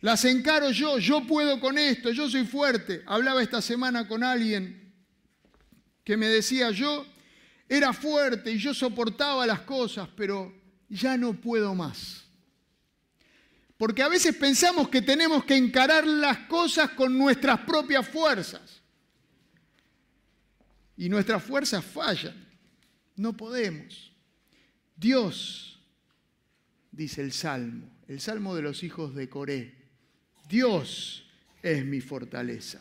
Las 0.00 0.24
encaro 0.24 0.70
yo, 0.70 0.98
yo 0.98 1.26
puedo 1.26 1.58
con 1.58 1.78
esto, 1.78 2.10
yo 2.10 2.28
soy 2.28 2.44
fuerte. 2.44 3.02
Hablaba 3.06 3.42
esta 3.42 3.62
semana 3.62 4.06
con 4.06 4.22
alguien 4.22 4.94
que 6.04 6.16
me 6.16 6.26
decía, 6.26 6.70
yo 6.70 7.06
era 7.68 7.92
fuerte 7.92 8.52
y 8.52 8.58
yo 8.58 8.74
soportaba 8.74 9.46
las 9.46 9.60
cosas, 9.60 10.08
pero 10.16 10.54
ya 10.88 11.16
no 11.16 11.32
puedo 11.32 11.74
más. 11.74 12.24
Porque 13.76 14.02
a 14.02 14.08
veces 14.08 14.34
pensamos 14.36 14.88
que 14.88 15.02
tenemos 15.02 15.44
que 15.44 15.56
encarar 15.56 16.06
las 16.06 16.38
cosas 16.46 16.90
con 16.90 17.16
nuestras 17.16 17.60
propias 17.60 18.08
fuerzas 18.08 18.82
y 20.96 21.08
nuestras 21.08 21.42
fuerzas 21.42 21.84
fallan. 21.84 22.46
No 23.16 23.36
podemos. 23.36 24.12
Dios, 24.94 25.78
dice 26.90 27.20
el 27.22 27.32
Salmo, 27.32 27.90
el 28.08 28.20
Salmo 28.20 28.54
de 28.54 28.62
los 28.62 28.82
hijos 28.82 29.14
de 29.14 29.28
Coré, 29.28 29.85
Dios 30.48 31.24
es 31.62 31.84
mi 31.84 32.00
fortaleza. 32.00 32.80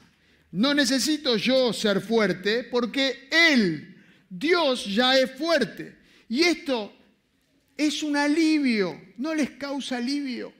No 0.52 0.74
necesito 0.74 1.36
yo 1.38 1.74
ser 1.74 2.02
fuerte 2.02 2.64
porque 2.64 3.28
Él, 3.32 3.98
Dios, 4.30 4.86
ya 4.86 5.18
es 5.18 5.32
fuerte. 5.32 5.98
Y 6.30 6.44
esto 6.44 6.94
es 7.78 8.04
un 8.04 8.16
alivio, 8.16 9.00
no 9.18 9.34
les 9.34 9.52
causa 9.52 9.98
alivio. 9.98 10.54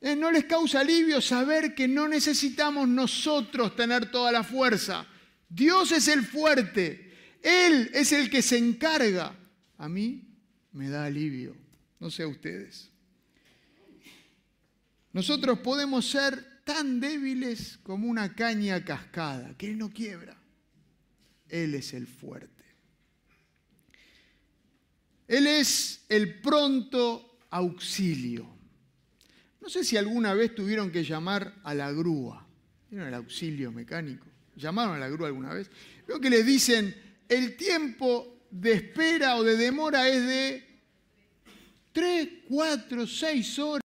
Eh, 0.00 0.16
no 0.16 0.30
les 0.30 0.44
causa 0.44 0.80
alivio 0.80 1.20
saber 1.20 1.74
que 1.74 1.86
no 1.86 2.08
necesitamos 2.08 2.88
nosotros 2.88 3.76
tener 3.76 4.10
toda 4.10 4.32
la 4.32 4.42
fuerza. 4.42 5.06
Dios 5.48 5.92
es 5.92 6.08
el 6.08 6.24
fuerte. 6.24 7.12
Él 7.42 7.90
es 7.92 8.12
el 8.12 8.30
que 8.30 8.40
se 8.42 8.56
encarga. 8.56 9.36
A 9.76 9.88
mí 9.88 10.22
me 10.72 10.88
da 10.88 11.04
alivio. 11.04 11.54
No 11.98 12.10
sé 12.10 12.22
a 12.22 12.28
ustedes. 12.28 12.89
Nosotros 15.12 15.58
podemos 15.58 16.08
ser 16.08 16.62
tan 16.64 17.00
débiles 17.00 17.78
como 17.82 18.08
una 18.08 18.34
caña 18.34 18.84
cascada, 18.84 19.56
que 19.56 19.70
Él 19.70 19.78
no 19.78 19.90
quiebra. 19.90 20.36
Él 21.48 21.74
es 21.74 21.94
el 21.94 22.06
fuerte. 22.06 22.64
Él 25.26 25.46
es 25.46 26.04
el 26.08 26.40
pronto 26.40 27.38
auxilio. 27.50 28.46
No 29.60 29.68
sé 29.68 29.84
si 29.84 29.96
alguna 29.96 30.34
vez 30.34 30.54
tuvieron 30.54 30.90
que 30.90 31.04
llamar 31.04 31.60
a 31.64 31.74
la 31.74 31.92
grúa. 31.92 32.46
¿Vieron 32.88 33.08
el 33.08 33.14
auxilio 33.14 33.70
mecánico? 33.70 34.26
¿Llamaron 34.56 34.96
a 34.96 34.98
la 34.98 35.08
grúa 35.08 35.28
alguna 35.28 35.54
vez? 35.54 35.70
Veo 36.06 36.20
que 36.20 36.30
les 36.30 36.44
dicen, 36.44 36.94
el 37.28 37.56
tiempo 37.56 38.46
de 38.50 38.72
espera 38.72 39.36
o 39.36 39.44
de 39.44 39.56
demora 39.56 40.08
es 40.08 40.26
de 40.26 40.82
3, 41.92 42.28
4, 42.48 43.06
6 43.06 43.58
horas. 43.60 43.80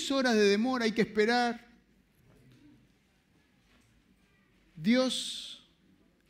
6 0.00 0.10
horas 0.12 0.34
de 0.34 0.44
demora 0.44 0.84
hay 0.86 0.92
que 0.92 1.02
esperar. 1.02 1.66
Dios 4.74 5.62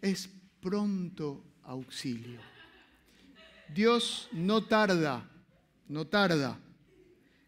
es 0.03 0.29
pronto 0.61 1.45
auxilio. 1.63 2.41
Dios 3.73 4.29
no 4.33 4.65
tarda, 4.65 5.29
no 5.89 6.07
tarda. 6.07 6.59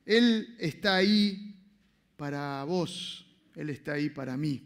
Él 0.07 0.55
está 0.59 0.97
ahí 0.97 1.57
para 2.17 2.63
vos, 2.65 3.27
Él 3.57 3.71
está 3.71 3.95
ahí 3.95 4.09
para 4.09 4.37
mí. 4.37 4.63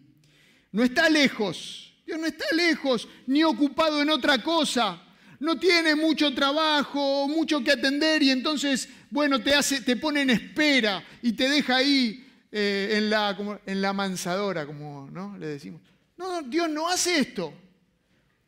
No 0.72 0.82
está 0.82 1.08
lejos, 1.08 1.94
Dios 2.06 2.20
no 2.20 2.26
está 2.26 2.44
lejos 2.54 3.08
ni 3.26 3.42
ocupado 3.42 4.02
en 4.02 4.10
otra 4.10 4.42
cosa. 4.42 5.02
No 5.40 5.58
tiene 5.58 5.94
mucho 5.94 6.34
trabajo, 6.34 7.28
mucho 7.28 7.64
que 7.64 7.72
atender 7.72 8.22
y 8.22 8.30
entonces, 8.30 8.88
bueno, 9.10 9.42
te, 9.42 9.54
hace, 9.54 9.80
te 9.80 9.96
pone 9.96 10.22
en 10.22 10.30
espera 10.30 11.04
y 11.22 11.32
te 11.32 11.48
deja 11.48 11.76
ahí 11.76 12.26
eh, 12.50 12.94
en, 12.96 13.10
la, 13.10 13.36
en 13.66 13.82
la 13.82 13.92
mansadora, 13.92 14.66
como 14.66 15.08
¿no? 15.10 15.36
le 15.38 15.46
decimos. 15.46 15.80
No, 16.16 16.42
Dios 16.42 16.70
no 16.70 16.88
hace 16.88 17.18
esto. 17.18 17.52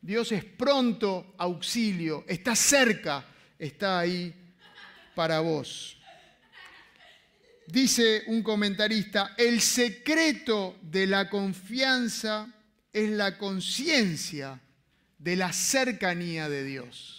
Dios 0.01 0.31
es 0.31 0.45
pronto 0.45 1.33
auxilio, 1.37 2.23
está 2.27 2.55
cerca, 2.55 3.25
está 3.57 3.99
ahí 3.99 4.33
para 5.13 5.41
vos. 5.41 5.97
Dice 7.67 8.23
un 8.27 8.41
comentarista, 8.41 9.35
el 9.37 9.61
secreto 9.61 10.77
de 10.81 11.05
la 11.05 11.29
confianza 11.29 12.47
es 12.91 13.09
la 13.11 13.37
conciencia 13.37 14.59
de 15.19 15.35
la 15.35 15.53
cercanía 15.53 16.49
de 16.49 16.63
Dios. 16.63 17.18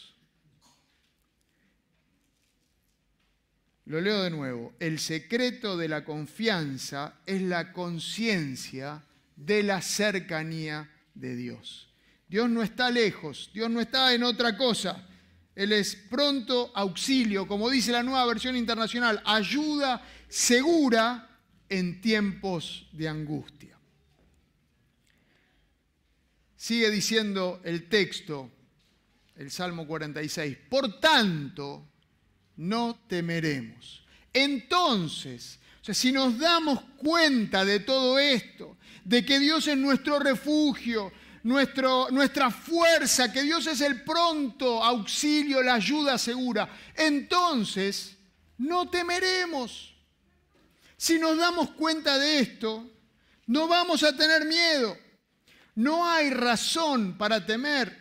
Lo 3.90 4.00
leo 4.00 4.22
de 4.22 4.30
nuevo. 4.30 4.72
El 4.78 5.00
secreto 5.00 5.76
de 5.76 5.88
la 5.88 6.04
confianza 6.04 7.14
es 7.26 7.42
la 7.42 7.72
conciencia 7.72 9.02
de 9.34 9.64
la 9.64 9.82
cercanía 9.82 10.88
de 11.12 11.34
Dios. 11.34 11.88
Dios 12.28 12.48
no 12.48 12.62
está 12.62 12.88
lejos, 12.88 13.50
Dios 13.52 13.68
no 13.68 13.80
está 13.80 14.14
en 14.14 14.22
otra 14.22 14.56
cosa. 14.56 15.08
Él 15.56 15.72
es 15.72 15.96
pronto 15.96 16.70
auxilio, 16.72 17.48
como 17.48 17.68
dice 17.68 17.90
la 17.90 18.04
nueva 18.04 18.24
versión 18.26 18.54
internacional, 18.54 19.20
ayuda 19.24 20.06
segura 20.28 21.28
en 21.68 22.00
tiempos 22.00 22.88
de 22.92 23.08
angustia. 23.08 23.76
Sigue 26.54 26.90
diciendo 26.90 27.60
el 27.64 27.88
texto, 27.88 28.52
el 29.34 29.50
Salmo 29.50 29.84
46, 29.84 30.56
por 30.68 31.00
tanto, 31.00 31.89
no 32.60 33.00
temeremos. 33.08 34.02
Entonces, 34.34 35.58
o 35.80 35.84
sea, 35.84 35.94
si 35.94 36.12
nos 36.12 36.38
damos 36.38 36.82
cuenta 36.98 37.64
de 37.64 37.80
todo 37.80 38.18
esto, 38.18 38.76
de 39.02 39.24
que 39.24 39.38
Dios 39.38 39.66
es 39.66 39.78
nuestro 39.78 40.18
refugio, 40.18 41.10
nuestro, 41.42 42.08
nuestra 42.10 42.50
fuerza, 42.50 43.32
que 43.32 43.42
Dios 43.42 43.66
es 43.66 43.80
el 43.80 44.02
pronto 44.02 44.84
auxilio, 44.84 45.62
la 45.62 45.74
ayuda 45.74 46.18
segura, 46.18 46.68
entonces 46.94 48.18
no 48.58 48.90
temeremos. 48.90 49.94
Si 50.98 51.18
nos 51.18 51.38
damos 51.38 51.70
cuenta 51.70 52.18
de 52.18 52.40
esto, 52.40 52.86
no 53.46 53.68
vamos 53.68 54.02
a 54.02 54.14
tener 54.14 54.44
miedo. 54.44 54.98
No 55.76 56.06
hay 56.06 56.28
razón 56.28 57.16
para 57.16 57.46
temer 57.46 57.98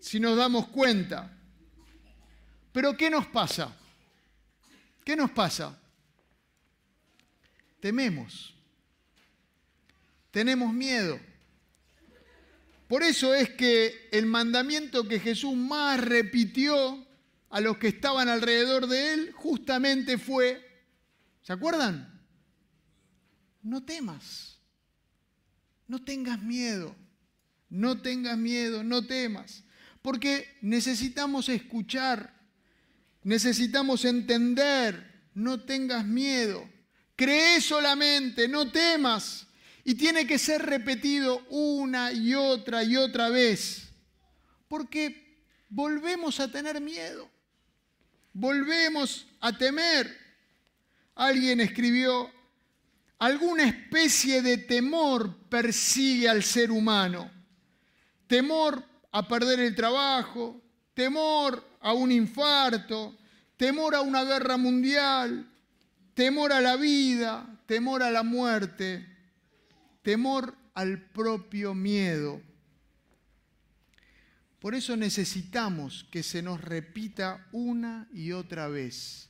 si 0.00 0.18
nos 0.18 0.34
damos 0.34 0.68
cuenta. 0.68 1.30
Pero 2.72 2.96
¿qué 2.96 3.10
nos 3.10 3.26
pasa? 3.26 3.77
¿Qué 5.08 5.16
nos 5.16 5.30
pasa? 5.30 5.74
Tememos. 7.80 8.54
Tenemos 10.30 10.70
miedo. 10.70 11.18
Por 12.86 13.02
eso 13.02 13.32
es 13.34 13.48
que 13.48 14.10
el 14.12 14.26
mandamiento 14.26 15.08
que 15.08 15.18
Jesús 15.18 15.56
más 15.56 15.98
repitió 15.98 17.06
a 17.48 17.60
los 17.62 17.78
que 17.78 17.88
estaban 17.88 18.28
alrededor 18.28 18.86
de 18.86 19.14
él 19.14 19.32
justamente 19.32 20.18
fue, 20.18 20.62
¿se 21.40 21.54
acuerdan? 21.54 22.20
No 23.62 23.82
temas, 23.84 24.58
no 25.86 26.04
tengas 26.04 26.42
miedo, 26.42 26.94
no 27.70 28.02
tengas 28.02 28.36
miedo, 28.36 28.84
no 28.84 29.06
temas, 29.06 29.64
porque 30.02 30.58
necesitamos 30.60 31.48
escuchar, 31.48 32.37
necesitamos 33.22 34.04
entender, 34.04 35.28
no 35.34 35.60
tengas 35.60 36.04
miedo, 36.04 36.68
cree 37.16 37.60
solamente, 37.60 38.48
no 38.48 38.70
temas. 38.70 39.46
Y 39.84 39.94
tiene 39.94 40.26
que 40.26 40.38
ser 40.38 40.62
repetido 40.62 41.46
una 41.48 42.12
y 42.12 42.34
otra 42.34 42.84
y 42.84 42.96
otra 42.96 43.30
vez. 43.30 43.88
Porque 44.68 45.46
volvemos 45.70 46.40
a 46.40 46.50
tener 46.50 46.78
miedo. 46.80 47.30
Volvemos 48.34 49.26
a 49.40 49.56
temer. 49.56 50.14
Alguien 51.14 51.60
escribió, 51.60 52.30
alguna 53.18 53.64
especie 53.64 54.42
de 54.42 54.58
temor 54.58 55.48
persigue 55.48 56.28
al 56.28 56.42
ser 56.42 56.70
humano. 56.70 57.30
Temor 58.26 58.84
a 59.10 59.26
perder 59.26 59.60
el 59.60 59.74
trabajo, 59.74 60.62
temor 60.98 61.62
a 61.80 61.92
un 61.92 62.10
infarto, 62.10 63.16
temor 63.56 63.94
a 63.94 64.00
una 64.00 64.24
guerra 64.24 64.56
mundial, 64.56 65.48
temor 66.12 66.52
a 66.52 66.60
la 66.60 66.74
vida, 66.74 67.46
temor 67.66 68.02
a 68.02 68.10
la 68.10 68.24
muerte 68.24 69.06
temor 70.08 70.56
al 70.72 71.02
propio 71.10 71.74
miedo. 71.74 72.40
Por 74.58 74.74
eso 74.74 74.96
necesitamos 74.96 76.06
que 76.10 76.22
se 76.22 76.40
nos 76.40 76.62
repita 76.62 77.46
una 77.52 78.08
y 78.10 78.32
otra 78.32 78.68
vez, 78.68 79.28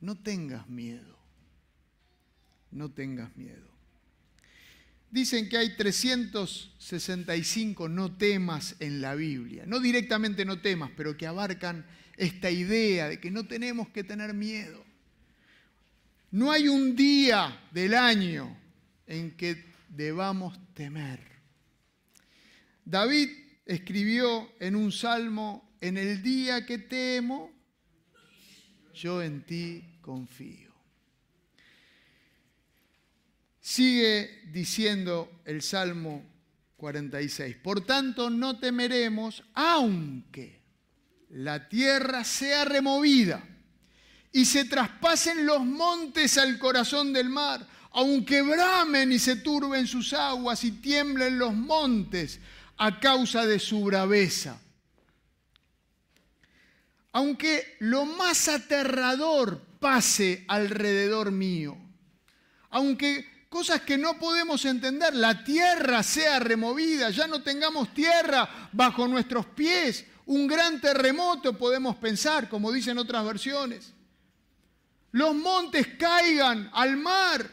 no 0.00 0.16
tengas 0.16 0.68
miedo, 0.68 1.16
no 2.72 2.90
tengas 2.90 3.36
miedo. 3.36 3.65
Dicen 5.16 5.48
que 5.48 5.56
hay 5.56 5.74
365 5.74 7.88
no 7.88 8.14
temas 8.18 8.76
en 8.80 9.00
la 9.00 9.14
Biblia, 9.14 9.64
no 9.66 9.80
directamente 9.80 10.44
no 10.44 10.60
temas, 10.60 10.90
pero 10.94 11.16
que 11.16 11.26
abarcan 11.26 11.86
esta 12.18 12.50
idea 12.50 13.08
de 13.08 13.18
que 13.18 13.30
no 13.30 13.46
tenemos 13.46 13.88
que 13.88 14.04
tener 14.04 14.34
miedo. 14.34 14.84
No 16.32 16.52
hay 16.52 16.68
un 16.68 16.94
día 16.94 17.66
del 17.70 17.94
año 17.94 18.54
en 19.06 19.34
que 19.38 19.72
debamos 19.88 20.60
temer. 20.74 21.20
David 22.84 23.30
escribió 23.64 24.52
en 24.60 24.76
un 24.76 24.92
salmo, 24.92 25.78
en 25.80 25.96
el 25.96 26.22
día 26.22 26.66
que 26.66 26.76
temo, 26.76 27.50
yo 28.92 29.22
en 29.22 29.46
ti 29.46 29.82
confío. 30.02 30.75
Sigue 33.66 34.42
diciendo 34.52 35.40
el 35.44 35.60
Salmo 35.60 36.24
46, 36.76 37.56
por 37.56 37.84
tanto 37.84 38.30
no 38.30 38.60
temeremos 38.60 39.42
aunque 39.54 40.60
la 41.30 41.68
tierra 41.68 42.22
sea 42.22 42.64
removida 42.64 43.42
y 44.30 44.44
se 44.44 44.66
traspasen 44.66 45.44
los 45.44 45.64
montes 45.64 46.38
al 46.38 46.60
corazón 46.60 47.12
del 47.12 47.28
mar, 47.28 47.66
aunque 47.90 48.40
bramen 48.40 49.10
y 49.10 49.18
se 49.18 49.34
turben 49.34 49.88
sus 49.88 50.12
aguas 50.12 50.62
y 50.62 50.70
tiemblen 50.70 51.36
los 51.36 51.52
montes 51.52 52.38
a 52.76 53.00
causa 53.00 53.46
de 53.46 53.58
su 53.58 53.82
braveza. 53.82 54.60
Aunque 57.10 57.74
lo 57.80 58.04
más 58.04 58.46
aterrador 58.46 59.60
pase 59.80 60.44
alrededor 60.46 61.32
mío, 61.32 61.76
aunque 62.70 63.35
cosas 63.56 63.80
que 63.80 63.96
no 63.96 64.18
podemos 64.18 64.66
entender, 64.66 65.14
la 65.14 65.42
tierra 65.42 66.02
sea 66.02 66.38
removida, 66.38 67.08
ya 67.08 67.26
no 67.26 67.42
tengamos 67.42 67.94
tierra 67.94 68.68
bajo 68.70 69.08
nuestros 69.08 69.46
pies, 69.46 70.04
un 70.26 70.46
gran 70.46 70.78
terremoto 70.78 71.56
podemos 71.56 71.96
pensar, 71.96 72.50
como 72.50 72.70
dicen 72.70 72.98
otras 72.98 73.24
versiones. 73.24 73.94
Los 75.10 75.34
montes 75.34 75.86
caigan 75.98 76.68
al 76.74 76.98
mar, 76.98 77.50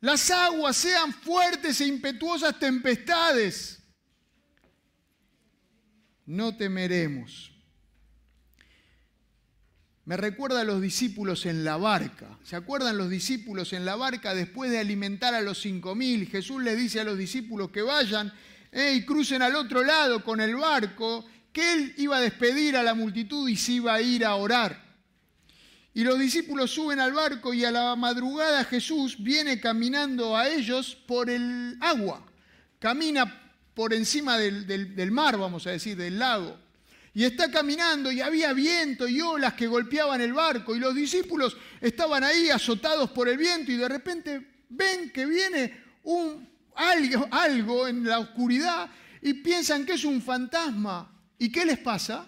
las 0.00 0.30
aguas 0.30 0.76
sean 0.76 1.12
fuertes 1.12 1.80
e 1.80 1.86
impetuosas 1.86 2.56
tempestades. 2.60 3.82
No 6.24 6.56
temeremos. 6.56 7.51
Me 10.04 10.16
recuerda 10.16 10.62
a 10.62 10.64
los 10.64 10.80
discípulos 10.80 11.46
en 11.46 11.64
la 11.64 11.76
barca. 11.76 12.38
¿Se 12.42 12.56
acuerdan 12.56 12.98
los 12.98 13.08
discípulos 13.08 13.72
en 13.72 13.84
la 13.84 13.94
barca 13.94 14.34
después 14.34 14.70
de 14.70 14.80
alimentar 14.80 15.32
a 15.34 15.40
los 15.40 15.60
cinco 15.60 15.94
mil? 15.94 16.26
Jesús 16.26 16.62
les 16.62 16.76
dice 16.76 17.00
a 17.00 17.04
los 17.04 17.16
discípulos 17.16 17.70
que 17.70 17.82
vayan 17.82 18.32
y 18.72 19.02
crucen 19.04 19.42
al 19.42 19.54
otro 19.54 19.84
lado 19.84 20.24
con 20.24 20.40
el 20.40 20.56
barco, 20.56 21.24
que 21.52 21.72
él 21.72 21.94
iba 21.98 22.16
a 22.16 22.20
despedir 22.20 22.76
a 22.76 22.82
la 22.82 22.94
multitud 22.94 23.48
y 23.48 23.56
se 23.56 23.72
iba 23.72 23.94
a 23.94 24.00
ir 24.00 24.24
a 24.24 24.34
orar. 24.34 24.82
Y 25.94 26.04
los 26.04 26.18
discípulos 26.18 26.70
suben 26.70 26.98
al 26.98 27.12
barco 27.12 27.52
y 27.52 27.64
a 27.64 27.70
la 27.70 27.94
madrugada 27.94 28.64
Jesús 28.64 29.22
viene 29.22 29.60
caminando 29.60 30.36
a 30.36 30.48
ellos 30.48 30.96
por 31.06 31.28
el 31.28 31.76
agua. 31.80 32.26
Camina 32.78 33.40
por 33.74 33.92
encima 33.92 34.38
del, 34.38 35.10
mar, 35.12 35.36
vamos 35.36 35.66
a 35.66 35.70
decir, 35.70 35.96
del 35.96 36.18
lago. 36.18 36.58
Y 37.14 37.24
está 37.24 37.50
caminando 37.50 38.10
y 38.10 38.20
había 38.20 38.52
viento 38.52 39.06
y 39.06 39.20
olas 39.20 39.54
que 39.54 39.66
golpeaban 39.66 40.20
el 40.20 40.32
barco 40.32 40.74
y 40.74 40.78
los 40.78 40.94
discípulos 40.94 41.56
estaban 41.80 42.24
ahí 42.24 42.48
azotados 42.48 43.10
por 43.10 43.28
el 43.28 43.36
viento 43.36 43.70
y 43.70 43.76
de 43.76 43.88
repente 43.88 44.64
ven 44.70 45.10
que 45.10 45.26
viene 45.26 45.82
un, 46.04 46.48
algo, 46.74 47.28
algo 47.30 47.86
en 47.86 48.04
la 48.04 48.18
oscuridad 48.18 48.90
y 49.20 49.34
piensan 49.34 49.84
que 49.84 49.92
es 49.92 50.04
un 50.04 50.22
fantasma. 50.22 51.08
¿Y 51.38 51.52
qué 51.52 51.66
les 51.66 51.78
pasa? 51.78 52.26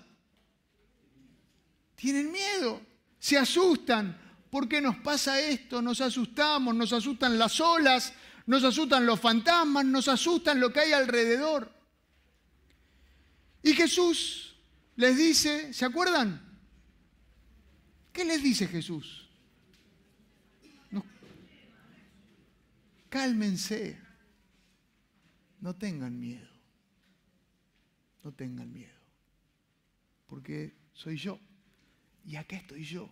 Tienen 1.96 2.30
miedo 2.30 2.94
se 3.24 3.38
asustan. 3.38 4.20
¿Por 4.50 4.68
qué 4.68 4.82
nos 4.82 4.96
pasa 4.96 5.40
esto? 5.40 5.80
Nos 5.80 6.02
asustamos, 6.02 6.74
nos 6.74 6.92
asustan 6.92 7.38
las 7.38 7.58
olas, 7.58 8.12
nos 8.44 8.62
asustan 8.64 9.06
los 9.06 9.18
fantasmas, 9.18 9.86
nos 9.86 10.08
asustan 10.08 10.60
lo 10.60 10.70
que 10.70 10.80
hay 10.80 10.92
alrededor. 10.92 11.72
Y 13.62 13.72
Jesús 13.72 14.43
les 14.96 15.16
dice, 15.16 15.72
¿se 15.72 15.85
acuerdan? 15.85 16.40
¿Qué 18.12 18.24
les 18.24 18.42
dice 18.42 18.66
Jesús? 18.66 19.24
cálmense, 23.14 23.96
no 25.61 25.76
tengan 25.76 26.18
miedo, 26.18 26.48
no 28.24 28.33
tengan 28.33 28.72
miedo, 28.72 28.98
porque 30.26 30.74
soy 30.92 31.16
yo. 31.16 31.38
Y 32.26 32.35
acá 32.35 32.57
estoy 32.57 32.83
yo. 32.83 33.09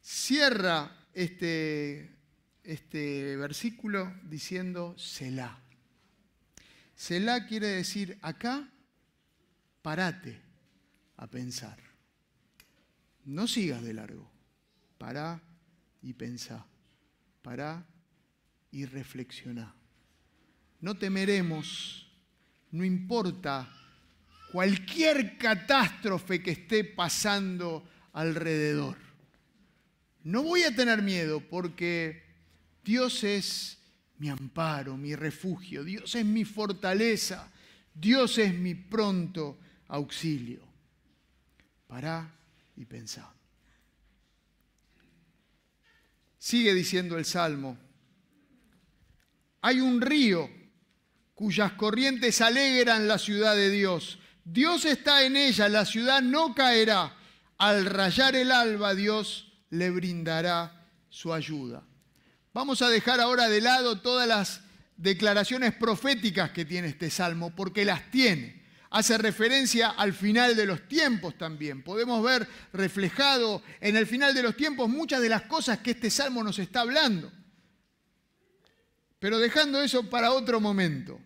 Cierra 0.00 1.08
este, 1.12 2.16
este 2.64 3.36
versículo 3.36 4.10
diciendo 4.22 4.94
Selah. 4.96 5.61
Selah 7.02 7.46
quiere 7.48 7.66
decir 7.66 8.16
acá, 8.22 8.62
parate 9.82 10.40
a 11.16 11.26
pensar. 11.26 11.76
No 13.24 13.48
sigas 13.48 13.82
de 13.82 13.92
largo. 13.92 14.30
Pará 14.98 15.42
y 16.00 16.12
pensá. 16.12 16.64
Pará 17.42 17.84
y 18.70 18.84
reflexiona. 18.84 19.74
No 20.80 20.96
temeremos 20.96 22.08
no 22.70 22.84
importa 22.84 23.68
cualquier 24.52 25.38
catástrofe 25.38 26.40
que 26.40 26.52
esté 26.52 26.84
pasando 26.84 27.84
alrededor. 28.12 28.96
No 30.22 30.44
voy 30.44 30.62
a 30.62 30.76
tener 30.76 31.02
miedo 31.02 31.40
porque 31.50 32.22
Dios 32.84 33.24
es 33.24 33.81
mi 34.22 34.28
amparo, 34.28 34.96
mi 34.96 35.16
refugio, 35.16 35.82
Dios 35.82 36.14
es 36.14 36.24
mi 36.24 36.44
fortaleza, 36.44 37.50
Dios 37.92 38.38
es 38.38 38.54
mi 38.54 38.76
pronto 38.76 39.58
auxilio. 39.88 40.60
Pará 41.88 42.32
y 42.76 42.84
pensá. 42.84 43.34
Sigue 46.38 46.72
diciendo 46.72 47.18
el 47.18 47.24
Salmo, 47.24 47.76
hay 49.60 49.80
un 49.80 50.00
río 50.00 50.48
cuyas 51.34 51.72
corrientes 51.72 52.40
alegran 52.40 53.08
la 53.08 53.18
ciudad 53.18 53.56
de 53.56 53.70
Dios. 53.70 54.20
Dios 54.44 54.84
está 54.84 55.24
en 55.24 55.36
ella, 55.36 55.68
la 55.68 55.84
ciudad 55.84 56.22
no 56.22 56.54
caerá. 56.54 57.16
Al 57.58 57.86
rayar 57.86 58.36
el 58.36 58.52
alba, 58.52 58.94
Dios 58.94 59.52
le 59.70 59.90
brindará 59.90 60.88
su 61.08 61.34
ayuda. 61.34 61.82
Vamos 62.54 62.82
a 62.82 62.90
dejar 62.90 63.18
ahora 63.20 63.48
de 63.48 63.62
lado 63.62 64.00
todas 64.00 64.28
las 64.28 64.60
declaraciones 64.98 65.72
proféticas 65.74 66.50
que 66.50 66.66
tiene 66.66 66.88
este 66.88 67.08
salmo, 67.08 67.54
porque 67.56 67.84
las 67.84 68.10
tiene 68.10 68.62
hace 68.90 69.16
referencia 69.16 69.88
al 69.88 70.12
final 70.12 70.54
de 70.54 70.66
los 70.66 70.86
tiempos 70.86 71.38
también. 71.38 71.82
Podemos 71.82 72.22
ver 72.22 72.46
reflejado 72.74 73.62
en 73.80 73.96
el 73.96 74.06
final 74.06 74.34
de 74.34 74.42
los 74.42 74.54
tiempos 74.54 74.88
muchas 74.88 75.22
de 75.22 75.30
las 75.30 75.42
cosas 75.42 75.78
que 75.78 75.92
este 75.92 76.10
salmo 76.10 76.44
nos 76.44 76.58
está 76.58 76.82
hablando. 76.82 77.32
Pero 79.18 79.38
dejando 79.38 79.80
eso 79.80 80.10
para 80.10 80.32
otro 80.32 80.60
momento. 80.60 81.18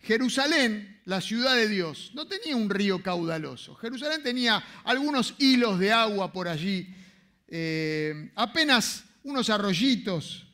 Jerusalén, 0.00 1.00
la 1.04 1.20
ciudad 1.20 1.54
de 1.54 1.68
Dios, 1.68 2.10
no 2.14 2.26
tenía 2.26 2.56
un 2.56 2.68
río 2.68 3.00
caudaloso. 3.00 3.76
Jerusalén 3.76 4.24
tenía 4.24 4.64
algunos 4.82 5.34
hilos 5.38 5.78
de 5.78 5.92
agua 5.92 6.32
por 6.32 6.48
allí, 6.48 6.92
eh, 7.46 8.32
apenas 8.34 9.04
unos 9.22 9.50
arroyitos 9.50 10.47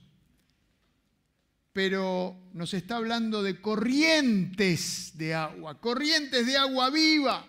pero 1.75 2.37
nos 2.53 2.73
está 2.73 2.97
hablando 2.97 3.43
de 3.43 3.61
corrientes 3.61 5.11
de 5.19 5.35
agua, 5.35 5.81
corrientes 5.81 6.47
de 6.47 6.57
agua 6.57 6.89
viva. 6.89 7.47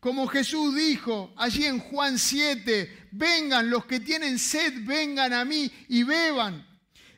Como 0.00 0.26
Jesús 0.26 0.74
dijo 0.74 1.34
allí 1.36 1.66
en 1.66 1.78
Juan 1.78 2.18
7, 2.18 3.08
vengan 3.12 3.68
los 3.68 3.84
que 3.84 4.00
tienen 4.00 4.38
sed, 4.38 4.72
vengan 4.86 5.34
a 5.34 5.44
mí 5.44 5.70
y 5.88 6.02
beban. 6.02 6.66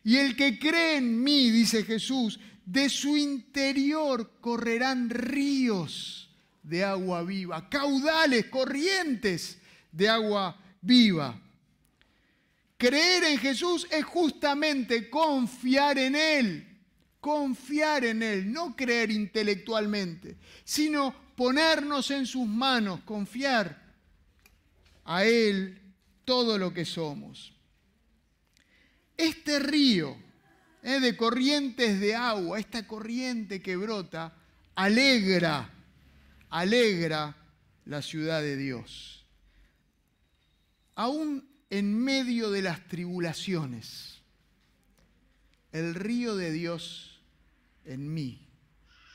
Y 0.02 0.16
el 0.16 0.34
que 0.34 0.58
cree 0.58 0.96
en 0.96 1.22
mí, 1.22 1.50
dice 1.50 1.84
Jesús, 1.84 2.40
de 2.66 2.88
su 2.88 3.16
interior 3.16 4.32
correrán 4.40 5.10
ríos 5.10 6.28
de 6.64 6.82
agua 6.82 7.22
viva, 7.22 7.68
caudales, 7.68 8.46
corrientes 8.46 9.58
de 9.92 10.08
agua 10.08 10.60
viva. 10.82 11.40
Creer 12.84 13.24
en 13.24 13.38
Jesús 13.38 13.86
es 13.90 14.04
justamente 14.04 15.08
confiar 15.08 15.96
en 15.96 16.14
Él, 16.14 16.68
confiar 17.18 18.04
en 18.04 18.22
Él, 18.22 18.52
no 18.52 18.76
creer 18.76 19.10
intelectualmente, 19.10 20.36
sino 20.64 21.14
ponernos 21.34 22.10
en 22.10 22.26
sus 22.26 22.46
manos, 22.46 23.00
confiar 23.06 23.90
a 25.02 25.24
Él 25.24 25.80
todo 26.26 26.58
lo 26.58 26.74
que 26.74 26.84
somos. 26.84 27.54
Este 29.16 29.60
río 29.60 30.18
eh, 30.82 31.00
de 31.00 31.16
corrientes 31.16 31.98
de 31.98 32.14
agua, 32.14 32.60
esta 32.60 32.86
corriente 32.86 33.62
que 33.62 33.76
brota, 33.76 34.36
alegra, 34.74 35.72
alegra 36.50 37.34
la 37.86 38.02
ciudad 38.02 38.42
de 38.42 38.58
Dios. 38.58 39.24
Aún 40.96 41.53
en 41.74 41.92
medio 41.92 42.52
de 42.52 42.62
las 42.62 42.86
tribulaciones. 42.86 44.20
El 45.72 45.96
río 45.96 46.36
de 46.36 46.52
Dios 46.52 47.18
en 47.84 48.14
mí 48.14 48.46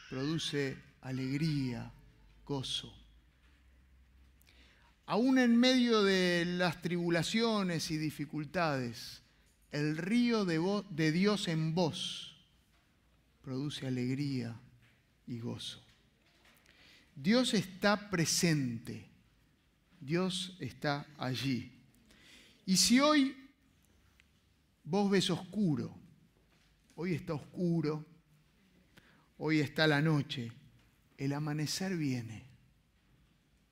produce 0.09 0.77
alegría, 0.99 1.89
gozo. 2.45 2.93
Aún 5.05 5.39
en 5.39 5.55
medio 5.55 6.03
de 6.03 6.43
las 6.45 6.81
tribulaciones 6.81 7.91
y 7.91 7.97
dificultades, 7.97 9.21
el 9.71 9.95
río 9.95 10.43
de, 10.43 10.59
de 10.89 11.13
Dios 11.13 11.47
en 11.47 11.73
vos 11.73 12.35
produce 13.41 13.87
alegría 13.87 14.59
y 15.27 15.39
gozo. 15.39 15.81
Dios 17.15 17.53
está 17.53 18.09
presente, 18.09 19.07
Dios 20.01 20.57
está 20.59 21.07
allí. 21.17 21.78
Y 22.69 22.77
si 22.77 22.99
hoy 22.99 23.35
vos 24.83 25.09
ves 25.09 25.31
oscuro, 25.31 25.91
hoy 26.93 27.15
está 27.15 27.33
oscuro, 27.33 28.05
hoy 29.39 29.59
está 29.59 29.87
la 29.87 30.03
noche, 30.03 30.51
el 31.17 31.33
amanecer 31.33 31.97
viene 31.97 32.45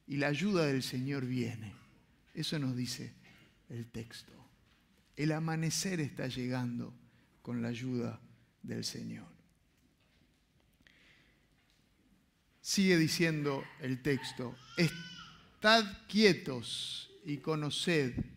y 0.08 0.18
la 0.18 0.30
ayuda 0.30 0.66
del 0.66 0.82
Señor 0.82 1.28
viene. 1.28 1.76
Eso 2.34 2.58
nos 2.58 2.76
dice 2.76 3.14
el 3.70 3.86
texto. 3.86 4.34
El 5.16 5.32
amanecer 5.32 6.00
está 6.00 6.28
llegando 6.28 6.92
con 7.44 7.62
la 7.62 7.68
ayuda 7.68 8.20
del 8.64 8.84
Señor. 8.84 9.28
Sigue 12.62 12.98
diciendo 12.98 13.64
el 13.80 14.02
texto, 14.02 14.56
estad 14.76 15.86
quietos 16.08 17.12
y 17.24 17.38
conoced 17.38 18.37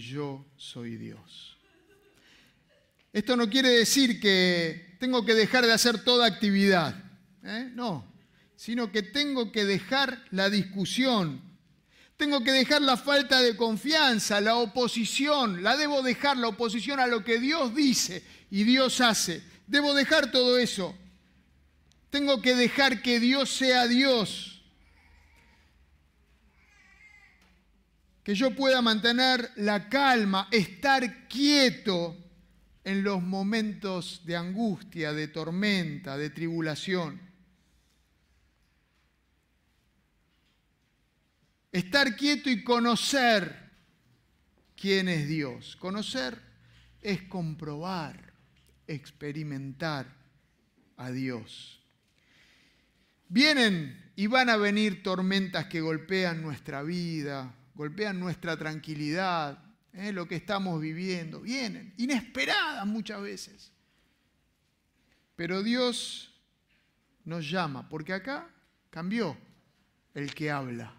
yo 0.00 0.44
soy 0.56 0.96
Dios. 0.96 1.56
Esto 3.12 3.36
no 3.36 3.50
quiere 3.50 3.68
decir 3.70 4.20
que 4.20 4.96
tengo 4.98 5.24
que 5.24 5.34
dejar 5.34 5.66
de 5.66 5.72
hacer 5.72 6.02
toda 6.02 6.26
actividad, 6.26 6.94
¿eh? 7.42 7.70
no, 7.74 8.10
sino 8.56 8.90
que 8.90 9.02
tengo 9.02 9.52
que 9.52 9.64
dejar 9.64 10.24
la 10.30 10.48
discusión, 10.48 11.42
tengo 12.16 12.42
que 12.42 12.52
dejar 12.52 12.80
la 12.80 12.96
falta 12.96 13.42
de 13.42 13.56
confianza, 13.56 14.40
la 14.40 14.56
oposición, 14.56 15.62
la 15.62 15.76
debo 15.76 16.02
dejar 16.02 16.36
la 16.36 16.48
oposición 16.48 17.00
a 17.00 17.06
lo 17.06 17.24
que 17.24 17.38
Dios 17.40 17.74
dice 17.74 18.24
y 18.50 18.64
Dios 18.64 19.00
hace. 19.00 19.42
Debo 19.66 19.92
dejar 19.92 20.30
todo 20.30 20.56
eso. 20.58 20.96
Tengo 22.10 22.40
que 22.40 22.54
dejar 22.54 23.02
que 23.02 23.18
Dios 23.18 23.50
sea 23.50 23.88
Dios 23.88 24.61
que 28.22 28.34
yo 28.34 28.54
pueda 28.54 28.80
mantener 28.80 29.50
la 29.56 29.88
calma, 29.88 30.48
estar 30.50 31.26
quieto 31.28 32.16
en 32.84 33.02
los 33.02 33.22
momentos 33.22 34.22
de 34.24 34.36
angustia, 34.36 35.12
de 35.12 35.28
tormenta, 35.28 36.16
de 36.16 36.30
tribulación. 36.30 37.20
Estar 41.72 42.16
quieto 42.16 42.50
y 42.50 42.62
conocer 42.62 43.70
quién 44.76 45.08
es 45.08 45.26
Dios. 45.26 45.76
Conocer 45.76 46.38
es 47.00 47.22
comprobar, 47.22 48.34
experimentar 48.86 50.06
a 50.96 51.10
Dios. 51.10 51.80
Vienen 53.28 54.12
y 54.14 54.26
van 54.26 54.50
a 54.50 54.56
venir 54.56 55.02
tormentas 55.02 55.66
que 55.66 55.80
golpean 55.80 56.42
nuestra 56.42 56.82
vida, 56.82 57.54
golpean 57.74 58.20
nuestra 58.20 58.56
tranquilidad, 58.56 59.58
¿eh? 59.92 60.12
lo 60.12 60.26
que 60.26 60.36
estamos 60.36 60.80
viviendo. 60.80 61.40
Vienen, 61.40 61.94
inesperadas 61.96 62.86
muchas 62.86 63.20
veces. 63.22 63.72
Pero 65.36 65.62
Dios 65.62 66.32
nos 67.24 67.50
llama, 67.50 67.88
porque 67.88 68.12
acá 68.12 68.48
cambió 68.90 69.36
el 70.14 70.34
que 70.34 70.50
habla. 70.50 70.94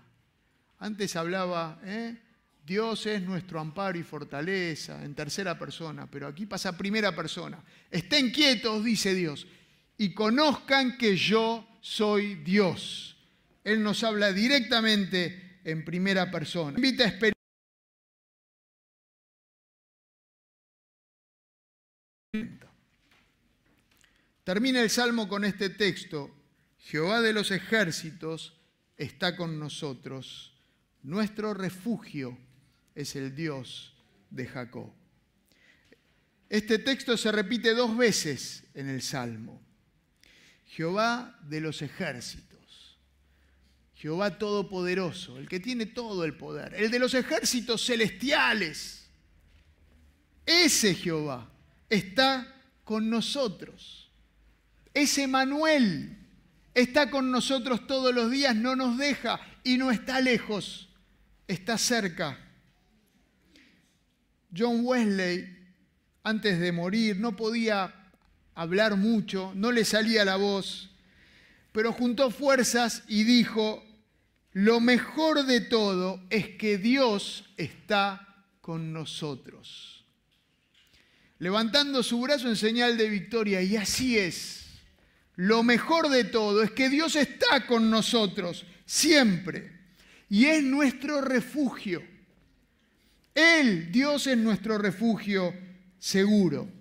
Antes 0.79 1.15
hablaba, 1.15 1.79
¿eh? 1.83 2.19
Dios 2.65 3.05
es 3.05 3.21
nuestro 3.21 3.59
amparo 3.59 3.97
y 3.97 4.03
fortaleza 4.03 5.03
en 5.03 5.13
tercera 5.13 5.59
persona, 5.59 6.09
pero 6.09 6.27
aquí 6.27 6.45
pasa 6.45 6.77
primera 6.77 7.13
persona. 7.13 7.61
Estén 7.91 8.31
quietos, 8.31 8.83
dice 8.85 9.13
Dios, 9.13 9.45
y 9.97 10.13
conozcan 10.13 10.97
que 10.97 11.17
yo 11.17 11.67
soy 11.81 12.35
Dios. 12.35 13.17
Él 13.65 13.83
nos 13.83 14.03
habla 14.03 14.31
directamente 14.31 15.42
en 15.63 15.85
primera 15.85 16.29
persona. 16.29 16.77
Invita 16.77 17.05
a 17.05 17.33
Termina 24.43 24.81
el 24.81 24.89
salmo 24.89 25.27
con 25.27 25.45
este 25.45 25.69
texto. 25.69 26.29
Jehová 26.77 27.21
de 27.21 27.31
los 27.31 27.51
ejércitos 27.51 28.59
está 28.97 29.37
con 29.37 29.57
nosotros. 29.57 30.53
Nuestro 31.01 31.53
refugio 31.53 32.37
es 32.93 33.15
el 33.15 33.35
Dios 33.35 33.95
de 34.29 34.47
Jacob. 34.47 34.91
Este 36.49 36.77
texto 36.77 37.15
se 37.17 37.31
repite 37.31 37.73
dos 37.73 37.95
veces 37.95 38.65
en 38.73 38.89
el 38.89 39.01
salmo. 39.01 39.61
Jehová 40.67 41.39
de 41.43 41.61
los 41.61 41.81
ejércitos. 41.81 42.52
Jehová 44.03 44.37
Todopoderoso, 44.37 45.37
el 45.37 45.47
que 45.47 45.61
tiene 45.61 45.85
todo 45.85 46.25
el 46.25 46.35
poder, 46.35 46.73
el 46.73 46.91
de 46.91 46.99
los 46.99 47.13
ejércitos 47.13 47.85
celestiales. 47.85 49.07
Ese 50.45 50.93
Jehová 50.93 51.49
está 51.89 52.53
con 52.83 53.09
nosotros. 53.09 54.11
Ese 54.93 55.25
Manuel 55.25 56.17
está 56.73 57.09
con 57.09 57.31
nosotros 57.31 57.87
todos 57.87 58.13
los 58.13 58.29
días, 58.29 58.53
no 58.57 58.75
nos 58.75 58.97
deja 58.97 59.39
y 59.63 59.77
no 59.77 59.89
está 59.89 60.19
lejos. 60.19 60.89
está 61.47 61.77
cerca. 61.77 62.37
John 64.53 64.81
Wesley, 64.83 65.47
antes 66.23 66.59
de 66.59 66.73
morir, 66.73 67.15
no 67.21 67.37
podía 67.37 68.11
hablar 68.53 68.97
mucho, 68.97 69.53
no 69.55 69.71
le 69.71 69.85
salía 69.85 70.25
la 70.25 70.35
voz, 70.35 70.89
pero 71.71 71.93
juntó 71.93 72.31
fuerzas 72.31 73.03
y 73.07 73.23
dijo, 73.23 73.81
lo 74.53 74.79
mejor 74.79 75.45
de 75.45 75.61
todo 75.61 76.21
es 76.29 76.49
que 76.49 76.77
Dios 76.77 77.45
está 77.57 78.45
con 78.61 78.93
nosotros. 78.93 80.05
Levantando 81.39 82.03
su 82.03 82.21
brazo 82.21 82.47
en 82.47 82.55
señal 82.55 82.97
de 82.97 83.09
victoria, 83.09 83.61
y 83.61 83.75
así 83.75 84.17
es. 84.17 84.63
Lo 85.35 85.63
mejor 85.63 86.09
de 86.09 86.23
todo 86.23 86.61
es 86.61 86.71
que 86.71 86.89
Dios 86.89 87.15
está 87.15 87.65
con 87.65 87.89
nosotros 87.89 88.65
siempre 88.85 89.73
y 90.29 90.45
es 90.45 90.63
nuestro 90.63 91.21
refugio. 91.21 92.03
Él, 93.33 93.91
Dios, 93.91 94.27
es 94.27 94.37
nuestro 94.37 94.77
refugio 94.77 95.53
seguro. 95.97 96.71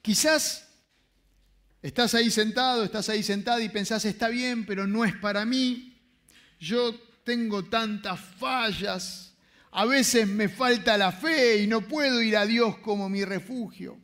Quizás 0.00 0.68
estás 1.82 2.14
ahí 2.14 2.30
sentado, 2.30 2.84
estás 2.84 3.08
ahí 3.08 3.24
sentada 3.24 3.60
y 3.60 3.68
pensás, 3.68 4.04
está 4.04 4.28
bien, 4.28 4.64
pero 4.64 4.86
no 4.86 5.04
es 5.04 5.16
para 5.16 5.44
mí. 5.44 5.95
Yo 6.58 6.94
tengo 7.24 7.64
tantas 7.64 8.20
fallas. 8.20 9.34
A 9.72 9.84
veces 9.84 10.26
me 10.26 10.48
falta 10.48 10.96
la 10.96 11.12
fe 11.12 11.62
y 11.62 11.66
no 11.66 11.82
puedo 11.82 12.22
ir 12.22 12.36
a 12.36 12.46
Dios 12.46 12.78
como 12.78 13.08
mi 13.08 13.24
refugio. 13.24 13.98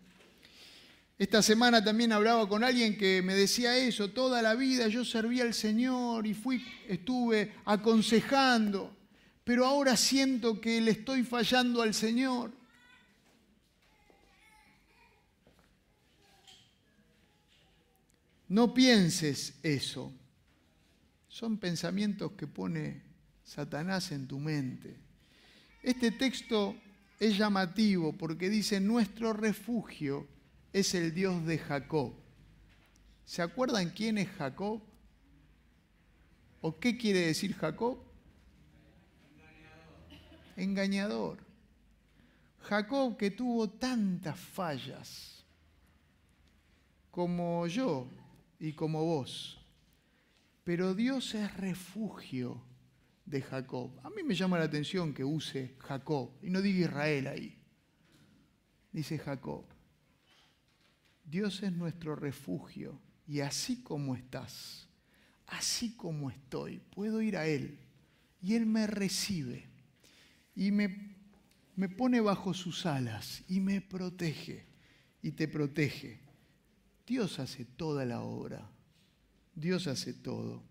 Esta 1.18 1.40
semana 1.40 1.82
también 1.84 2.10
hablaba 2.12 2.48
con 2.48 2.64
alguien 2.64 2.98
que 2.98 3.22
me 3.22 3.34
decía 3.34 3.76
eso, 3.76 4.10
toda 4.10 4.42
la 4.42 4.56
vida 4.56 4.88
yo 4.88 5.04
servía 5.04 5.44
al 5.44 5.54
Señor 5.54 6.26
y 6.26 6.34
fui, 6.34 6.66
estuve 6.88 7.54
aconsejando, 7.64 8.96
pero 9.44 9.64
ahora 9.64 9.96
siento 9.96 10.60
que 10.60 10.80
le 10.80 10.90
estoy 10.90 11.22
fallando 11.22 11.80
al 11.80 11.94
Señor. 11.94 12.50
No 18.48 18.74
pienses 18.74 19.54
eso. 19.62 20.12
Son 21.32 21.56
pensamientos 21.56 22.32
que 22.32 22.46
pone 22.46 23.00
Satanás 23.42 24.12
en 24.12 24.28
tu 24.28 24.38
mente. 24.38 25.00
Este 25.82 26.10
texto 26.10 26.76
es 27.18 27.38
llamativo 27.38 28.12
porque 28.12 28.50
dice 28.50 28.80
nuestro 28.80 29.32
refugio 29.32 30.28
es 30.74 30.94
el 30.94 31.14
Dios 31.14 31.46
de 31.46 31.56
Jacob. 31.56 32.12
¿Se 33.24 33.40
acuerdan 33.40 33.88
quién 33.96 34.18
es 34.18 34.28
Jacob? 34.28 34.82
¿O 36.60 36.78
qué 36.78 36.98
quiere 36.98 37.20
decir 37.20 37.54
Jacob? 37.54 37.98
Engañador. 40.54 41.38
Jacob 42.60 43.16
que 43.16 43.30
tuvo 43.30 43.70
tantas 43.70 44.38
fallas 44.38 45.46
como 47.10 47.66
yo, 47.68 48.06
y 48.60 48.74
como 48.74 49.02
vos. 49.02 49.61
Pero 50.64 50.94
Dios 50.94 51.34
es 51.34 51.56
refugio 51.56 52.62
de 53.24 53.42
Jacob. 53.42 53.98
A 54.02 54.10
mí 54.10 54.22
me 54.22 54.34
llama 54.34 54.58
la 54.58 54.64
atención 54.64 55.12
que 55.12 55.24
use 55.24 55.74
Jacob 55.78 56.30
y 56.42 56.50
no 56.50 56.60
diga 56.60 56.86
Israel 56.86 57.26
ahí. 57.26 57.58
Dice 58.92 59.18
Jacob. 59.18 59.64
Dios 61.24 61.62
es 61.62 61.72
nuestro 61.72 62.14
refugio 62.14 63.00
y 63.26 63.40
así 63.40 63.82
como 63.82 64.14
estás, 64.14 64.88
así 65.46 65.96
como 65.96 66.30
estoy, 66.30 66.80
puedo 66.94 67.22
ir 67.22 67.36
a 67.36 67.46
Él 67.46 67.78
y 68.42 68.54
Él 68.54 68.66
me 68.66 68.86
recibe 68.86 69.68
y 70.54 70.70
me, 70.70 71.16
me 71.76 71.88
pone 71.88 72.20
bajo 72.20 72.52
sus 72.52 72.84
alas 72.86 73.44
y 73.48 73.60
me 73.60 73.80
protege 73.80 74.66
y 75.22 75.32
te 75.32 75.48
protege. 75.48 76.20
Dios 77.06 77.38
hace 77.38 77.64
toda 77.64 78.04
la 78.04 78.20
obra. 78.20 78.68
Dios 79.54 79.86
hace 79.86 80.14
todo. 80.14 80.62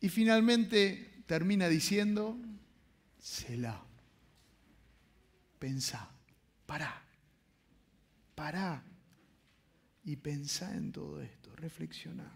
Y 0.00 0.08
finalmente 0.08 1.24
termina 1.26 1.68
diciendo, 1.68 2.36
Selah. 3.18 3.84
Pensá, 5.58 6.10
pará, 6.64 7.04
pará 8.34 8.82
y 10.04 10.16
pensá 10.16 10.74
en 10.74 10.90
todo 10.90 11.20
esto, 11.20 11.54
reflexioná. 11.56 12.32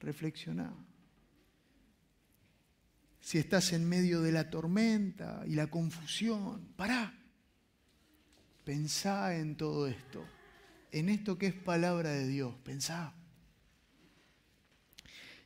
Reflexioná. 0.00 0.74
Si 3.20 3.38
estás 3.38 3.74
en 3.74 3.86
medio 3.86 4.22
de 4.22 4.32
la 4.32 4.48
tormenta 4.48 5.44
y 5.46 5.54
la 5.54 5.68
confusión, 5.68 6.72
pará 6.76 7.22
Pensá 8.64 9.36
en 9.36 9.56
todo 9.56 9.88
esto, 9.88 10.24
en 10.92 11.08
esto 11.08 11.38
que 11.38 11.46
es 11.46 11.54
palabra 11.54 12.10
de 12.10 12.28
Dios, 12.28 12.54
pensá. 12.62 13.14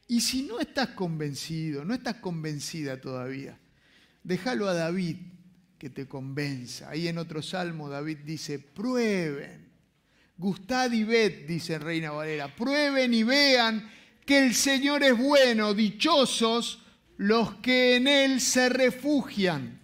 Y 0.08 0.20
si 0.20 0.42
no 0.42 0.60
estás 0.60 0.88
convencido, 0.90 1.84
no 1.84 1.94
estás 1.94 2.16
convencida 2.16 3.00
todavía, 3.00 3.58
déjalo 4.22 4.68
a 4.68 4.74
David 4.74 5.16
que 5.78 5.90
te 5.90 6.06
convenza. 6.06 6.90
Ahí 6.90 7.08
en 7.08 7.18
otro 7.18 7.42
salmo 7.42 7.88
David 7.88 8.18
dice, 8.24 8.58
prueben, 8.58 9.68
gustad 10.36 10.92
y 10.92 11.04
ved, 11.04 11.46
dice 11.46 11.78
Reina 11.78 12.10
Valera, 12.10 12.54
prueben 12.54 13.14
y 13.14 13.22
vean 13.22 13.90
que 14.24 14.44
el 14.44 14.54
Señor 14.54 15.02
es 15.02 15.16
bueno, 15.16 15.74
dichosos 15.74 16.82
los 17.16 17.54
que 17.56 17.96
en 17.96 18.08
Él 18.08 18.40
se 18.40 18.68
refugian. 18.68 19.80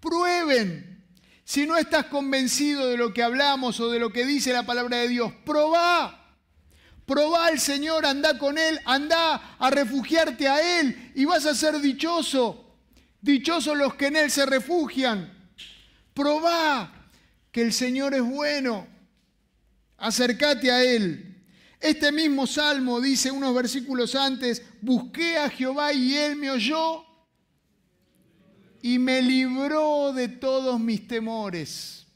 Prueben 0.00 0.93
si 1.44 1.66
no 1.66 1.76
estás 1.76 2.06
convencido 2.06 2.88
de 2.88 2.96
lo 2.96 3.12
que 3.12 3.22
hablamos 3.22 3.78
o 3.78 3.90
de 3.90 3.98
lo 3.98 4.10
que 4.10 4.24
dice 4.24 4.52
la 4.52 4.64
palabra 4.64 4.98
de 4.98 5.08
Dios, 5.08 5.32
probá. 5.44 6.20
Probá 7.06 7.48
al 7.48 7.60
Señor, 7.60 8.06
anda 8.06 8.38
con 8.38 8.56
Él, 8.56 8.80
anda 8.86 9.56
a 9.58 9.70
refugiarte 9.70 10.48
a 10.48 10.80
Él 10.80 11.12
y 11.14 11.26
vas 11.26 11.44
a 11.44 11.54
ser 11.54 11.78
dichoso. 11.80 12.78
Dichosos 13.20 13.76
los 13.76 13.94
que 13.94 14.06
en 14.06 14.16
Él 14.16 14.30
se 14.30 14.46
refugian. 14.46 15.32
Probá 16.14 17.10
que 17.52 17.60
el 17.60 17.74
Señor 17.74 18.14
es 18.14 18.22
bueno. 18.22 18.86
Acércate 19.98 20.70
a 20.70 20.82
Él. 20.82 21.42
Este 21.78 22.10
mismo 22.10 22.46
salmo 22.46 23.02
dice 23.02 23.30
unos 23.30 23.54
versículos 23.54 24.14
antes, 24.14 24.62
busqué 24.80 25.36
a 25.36 25.50
Jehová 25.50 25.92
y 25.92 26.14
Él 26.14 26.36
me 26.36 26.50
oyó 26.50 27.03
y 28.84 28.98
me 28.98 29.22
libró 29.22 30.12
de 30.12 30.28
todos 30.28 30.78
mis 30.78 31.08
temores. 31.08 32.06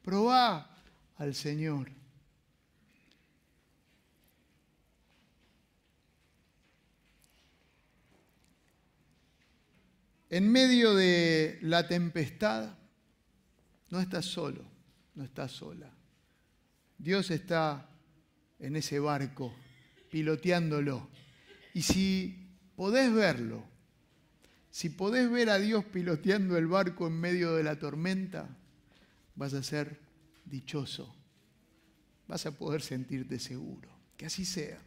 Probá 0.00 0.66
al 1.18 1.34
Señor. 1.34 1.90
En 10.30 10.50
medio 10.50 10.94
de 10.94 11.58
la 11.60 11.86
tempestad, 11.86 12.74
no 13.90 14.00
estás 14.00 14.24
solo, 14.24 14.64
no 15.16 15.22
estás 15.22 15.52
sola. 15.52 15.92
Dios 16.96 17.30
está 17.30 17.86
en 18.58 18.76
ese 18.76 18.98
barco, 19.00 19.54
piloteándolo. 20.10 21.10
Y 21.74 21.82
si 21.82 22.56
podés 22.74 23.12
verlo, 23.12 23.75
si 24.76 24.90
podés 24.90 25.30
ver 25.30 25.48
a 25.48 25.58
Dios 25.58 25.86
piloteando 25.86 26.58
el 26.58 26.66
barco 26.66 27.06
en 27.06 27.14
medio 27.14 27.54
de 27.54 27.62
la 27.62 27.78
tormenta, 27.78 28.46
vas 29.34 29.54
a 29.54 29.62
ser 29.62 29.98
dichoso. 30.44 31.16
Vas 32.28 32.44
a 32.44 32.50
poder 32.50 32.82
sentirte 32.82 33.38
seguro. 33.38 33.88
Que 34.18 34.26
así 34.26 34.44
sea. 34.44 34.78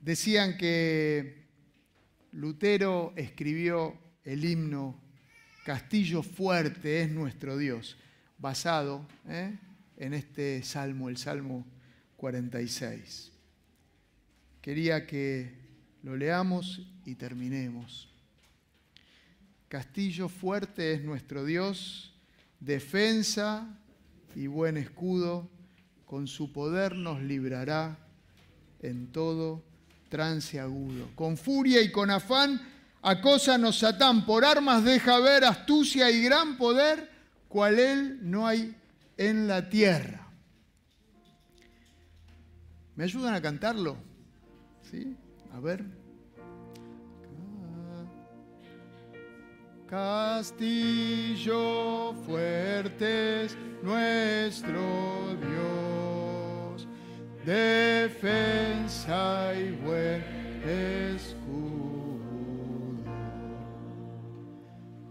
Decían 0.00 0.58
que 0.58 1.46
Lutero 2.32 3.12
escribió 3.14 3.96
el 4.24 4.44
himno 4.44 5.00
Castillo 5.64 6.24
fuerte 6.24 7.02
es 7.02 7.10
nuestro 7.12 7.56
Dios, 7.56 7.96
basado 8.36 9.06
¿eh? 9.28 9.56
en 9.96 10.12
este 10.12 10.64
salmo, 10.64 11.08
el 11.08 11.18
Salmo 11.18 11.64
46. 12.16 13.35
Quería 14.66 15.06
que 15.06 15.54
lo 16.02 16.16
leamos 16.16 16.80
y 17.04 17.14
terminemos. 17.14 18.08
Castillo 19.68 20.28
fuerte 20.28 20.92
es 20.92 21.04
nuestro 21.04 21.44
Dios, 21.44 22.12
defensa 22.58 23.78
y 24.34 24.48
buen 24.48 24.76
escudo, 24.76 25.48
con 26.04 26.26
su 26.26 26.52
poder 26.52 26.96
nos 26.96 27.22
librará 27.22 27.96
en 28.80 29.12
todo 29.12 29.62
trance 30.08 30.58
agudo. 30.58 31.10
Con 31.14 31.36
furia 31.36 31.80
y 31.80 31.92
con 31.92 32.10
afán 32.10 32.60
acósanos 33.02 33.78
Satán, 33.78 34.26
por 34.26 34.44
armas 34.44 34.82
deja 34.82 35.20
ver 35.20 35.44
astucia 35.44 36.10
y 36.10 36.24
gran 36.24 36.58
poder, 36.58 37.08
cual 37.46 37.78
él 37.78 38.18
no 38.20 38.48
hay 38.48 38.74
en 39.16 39.46
la 39.46 39.70
tierra. 39.70 40.26
¿Me 42.96 43.04
ayudan 43.04 43.32
a 43.32 43.40
cantarlo? 43.40 44.05
¿Sí? 44.90 45.16
A 45.52 45.60
ver. 45.60 45.84
Castillo 49.88 50.92
fuerte 52.24 53.44
es 53.44 53.56
nuestro 53.82 55.36
Dios, 55.40 56.88
defensa 57.44 58.34
y 59.54 59.70
buen 59.84 60.24
escudo. 60.64 61.46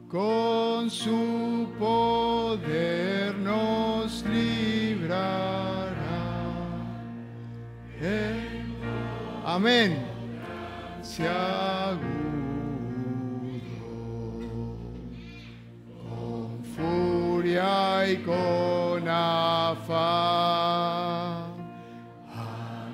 Con 0.09 0.89
su 0.89 1.69
poder 1.79 3.37
nos 3.37 4.25
librará. 4.25 5.85
Amén. 9.47 10.03
Se 11.03 11.27
agudo 11.27 12.01
con 16.09 16.63
furia 16.75 18.09
y 18.09 18.17
con 18.23 19.07
afán. 19.07 19.85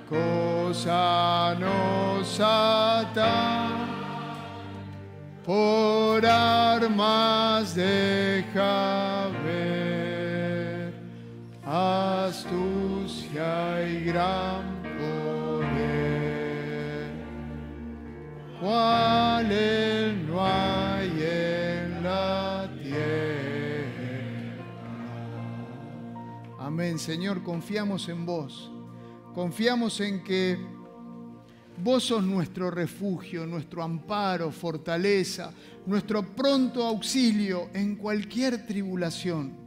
Acosa 0.04 1.56
nos 1.58 2.38
ata 2.42 3.70
por 5.46 6.26
armas 6.26 7.74
deja 7.76 9.30
ver 9.46 10.94
astucia 11.66 13.50
y 13.88 14.04
gran 14.04 14.71
Cual 18.72 19.52
él 19.52 20.28
no 20.28 20.46
hay 20.46 21.10
en 21.10 22.02
la 22.02 22.72
tierra. 22.82 24.56
Amén, 26.58 26.98
Señor, 26.98 27.44
confiamos 27.44 28.08
en 28.08 28.26
vos. 28.26 28.72
Confiamos 29.34 30.00
en 30.00 30.24
que 30.24 30.58
Vos 31.84 32.04
sos 32.04 32.24
nuestro 32.24 32.70
refugio, 32.70 33.46
nuestro 33.46 33.82
amparo, 33.82 34.52
fortaleza, 34.52 35.52
nuestro 35.88 36.24
pronto 36.24 36.86
auxilio 36.86 37.72
en 37.74 37.96
cualquier 37.96 38.68
tribulación. 38.68 39.58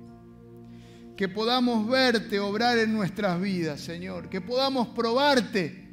Que 1.17 1.29
podamos 1.29 1.89
verte 1.89 2.39
obrar 2.39 2.79
en 2.79 2.95
nuestras 2.95 3.41
vidas, 3.41 3.81
Señor. 3.81 4.31
Que 4.31 4.41
podamos 4.41 4.89
probarte 4.89 5.84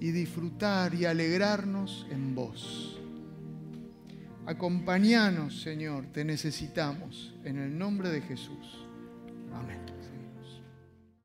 y 0.00 0.10
disfrutar 0.10 0.94
y 0.94 1.04
alegrarnos 1.04 2.06
en 2.10 2.34
vos. 2.34 2.98
Acompañanos, 4.46 5.60
Señor, 5.60 6.06
te 6.06 6.24
necesitamos. 6.24 7.34
En 7.44 7.58
el 7.58 7.78
nombre 7.78 8.08
de 8.08 8.22
Jesús. 8.22 8.86
Amén. 9.52 9.89